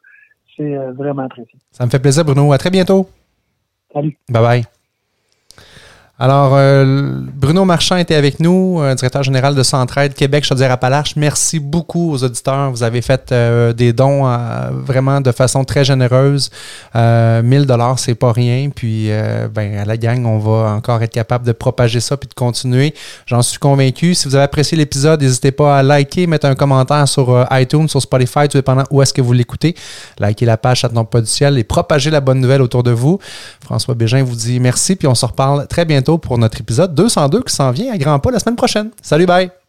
[0.57, 1.59] C'est euh, vraiment apprécié.
[1.71, 2.53] Ça me fait plaisir, Bruno.
[2.53, 3.09] À très bientôt.
[3.93, 4.19] Salut.
[4.29, 4.80] Bye bye.
[6.23, 6.85] Alors, euh,
[7.35, 11.17] Bruno Marchand était avec nous, euh, directeur général de Centraide Québec, Chaudière-Appalaches.
[11.17, 12.71] Merci beaucoup aux auditeurs.
[12.71, 14.29] Vous avez fait euh, des dons
[14.85, 16.51] vraiment de façon très généreuse.
[16.95, 18.69] 1000 dollars, c'est pas rien.
[18.69, 19.09] Puis,
[19.55, 22.95] ben, à la gang, on va encore être capable de propager ça puis de continuer.
[23.25, 24.15] J'en suis convaincu.
[24.15, 28.03] Si vous avez apprécié l'épisode, n'hésitez pas à liker, mettre un commentaire sur iTunes, sur
[28.03, 29.75] Spotify, tout dépendant où est-ce que vous l'écoutez.
[30.19, 33.19] Likez la page Chat pas du ciel et propagez la bonne nouvelle autour de vous.
[33.65, 35.87] François Bégin vous dit merci, puis on se reparle très
[36.19, 38.91] pour notre épisode 202 qui s'en vient à grands pas la semaine prochaine.
[39.03, 39.60] Salut, bye!